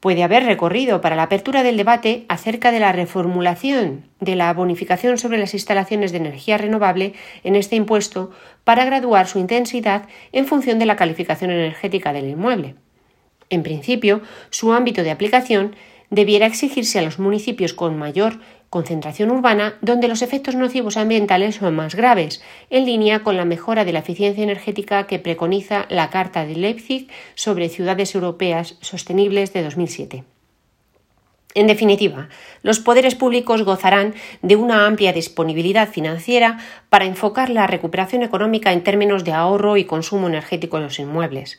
Puede 0.00 0.22
haber 0.22 0.44
recorrido 0.44 1.02
para 1.02 1.16
la 1.16 1.24
apertura 1.24 1.62
del 1.62 1.76
debate 1.76 2.24
acerca 2.30 2.72
de 2.72 2.80
la 2.80 2.92
reformulación 2.92 4.06
de 4.20 4.36
la 4.36 4.54
bonificación 4.54 5.18
sobre 5.18 5.36
las 5.36 5.52
instalaciones 5.52 6.12
de 6.12 6.18
energía 6.18 6.56
renovable 6.56 7.12
en 7.44 7.56
este 7.56 7.76
impuesto 7.76 8.30
para 8.64 8.86
graduar 8.86 9.26
su 9.26 9.38
intensidad 9.38 10.08
en 10.32 10.46
función 10.46 10.78
de 10.78 10.86
la 10.86 10.96
calificación 10.96 11.50
energética 11.50 12.14
del 12.14 12.30
inmueble. 12.30 12.76
En 13.50 13.62
principio, 13.62 14.22
su 14.50 14.72
ámbito 14.72 15.02
de 15.02 15.10
aplicación 15.10 15.76
debiera 16.10 16.46
exigirse 16.46 16.98
a 16.98 17.02
los 17.02 17.18
municipios 17.18 17.72
con 17.72 17.98
mayor 17.98 18.40
concentración 18.70 19.30
urbana 19.30 19.76
donde 19.80 20.08
los 20.08 20.22
efectos 20.22 20.54
nocivos 20.54 20.96
ambientales 20.96 21.56
son 21.56 21.74
más 21.74 21.94
graves, 21.94 22.42
en 22.70 22.84
línea 22.84 23.22
con 23.22 23.36
la 23.36 23.44
mejora 23.44 23.84
de 23.84 23.92
la 23.92 24.00
eficiencia 24.00 24.42
energética 24.42 25.06
que 25.06 25.18
preconiza 25.18 25.86
la 25.88 26.10
Carta 26.10 26.44
de 26.44 26.56
Leipzig 26.56 27.08
sobre 27.34 27.68
ciudades 27.68 28.14
europeas 28.14 28.76
sostenibles 28.80 29.52
de 29.52 29.62
2007. 29.62 30.24
En 31.54 31.66
definitiva, 31.66 32.28
los 32.62 32.80
poderes 32.80 33.14
públicos 33.14 33.62
gozarán 33.62 34.14
de 34.42 34.56
una 34.56 34.86
amplia 34.86 35.14
disponibilidad 35.14 35.88
financiera 35.88 36.58
para 36.90 37.06
enfocar 37.06 37.48
la 37.48 37.66
recuperación 37.66 38.22
económica 38.22 38.74
en 38.74 38.84
términos 38.84 39.24
de 39.24 39.32
ahorro 39.32 39.78
y 39.78 39.84
consumo 39.84 40.26
energético 40.26 40.76
en 40.76 40.82
los 40.82 40.98
inmuebles. 40.98 41.58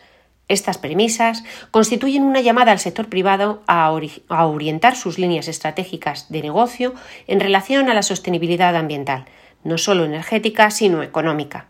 Estas 0.50 0.78
premisas 0.78 1.44
constituyen 1.72 2.24
una 2.24 2.40
llamada 2.40 2.72
al 2.72 2.80
sector 2.80 3.10
privado 3.10 3.62
a, 3.68 3.92
orientar 3.92 4.96
sus 4.96 5.20
líneas 5.20 5.50
estratégicas 5.50 6.30
de 6.30 6.42
negocio 6.42 6.94
en 7.28 7.42
relación 7.42 7.90
a 7.90 7.94
la 7.94 8.02
sostenibilidad 8.02 8.76
ambiental, 8.76 9.26
no 9.66 9.78
solo 9.78 10.06
energética, 10.06 10.72
sino 10.72 11.04
económica. 11.04 11.68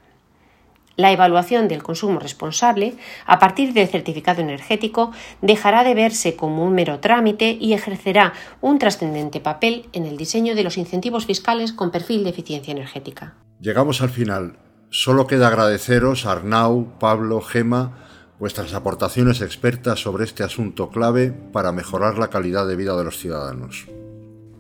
La 0.95 1.11
evaluación 1.11 1.67
del 1.67 1.84
consumo 1.84 2.19
responsable, 2.19 2.95
a 3.25 3.38
partir 3.39 3.73
del 3.73 3.88
certificado 3.88 4.41
energético, 4.41 5.11
dejará 5.41 5.84
de 5.84 5.93
verse 5.93 6.36
como 6.36 6.63
un 6.63 6.73
mero 6.73 6.99
trámite 6.99 7.55
y 7.59 7.73
ejercerá 7.73 8.34
un 8.61 8.80
trascendente 8.80 9.39
papel 9.39 9.88
en 9.93 10.05
el 10.05 10.17
diseño 10.17 10.55
de 10.55 10.63
los 10.63 10.78
incentivos 10.78 11.25
fiscales 11.28 11.71
con 11.71 11.91
perfil 11.91 12.23
de 12.23 12.32
eficiencia 12.32 12.71
energética. 12.71 13.36
Llegamos 13.59 14.01
al 14.01 14.09
final. 14.09 14.57
Solo 14.89 15.28
queda 15.28 15.47
agradeceros 15.47 16.25
a 16.25 16.32
Arnau, 16.32 16.97
Pablo, 16.99 17.41
Gema, 17.41 18.07
vuestras 18.40 18.74
aportaciones 18.74 19.42
expertas 19.42 20.00
sobre 20.00 20.24
este 20.24 20.44
asunto 20.44 20.90
clave 20.90 21.32
para 21.32 21.72
mejorar 21.72 22.18
la 22.18 22.30
calidad 22.30 22.68
de 22.68 22.76
vida 22.76 22.96
de 22.96 23.04
los 23.04 23.18
ciudadanos. 23.18 23.88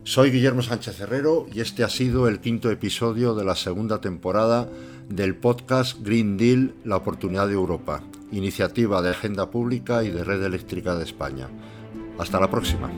Soy 0.03 0.31
Guillermo 0.31 0.61
Sánchez 0.61 0.99
Herrero 1.01 1.47
y 1.53 1.59
este 1.59 1.83
ha 1.83 1.89
sido 1.89 2.27
el 2.27 2.39
quinto 2.39 2.71
episodio 2.71 3.35
de 3.35 3.43
la 3.43 3.55
segunda 3.55 3.99
temporada 3.99 4.69
del 5.09 5.35
podcast 5.35 5.99
Green 6.01 6.37
Deal, 6.37 6.73
la 6.85 6.95
oportunidad 6.95 7.47
de 7.47 7.53
Europa, 7.53 8.01
iniciativa 8.31 9.01
de 9.01 9.09
Agenda 9.09 9.51
Pública 9.51 10.03
y 10.03 10.09
de 10.09 10.23
Red 10.23 10.43
Eléctrica 10.43 10.95
de 10.95 11.03
España. 11.03 11.49
Hasta 12.17 12.39
la 12.39 12.49
próxima. 12.49 12.89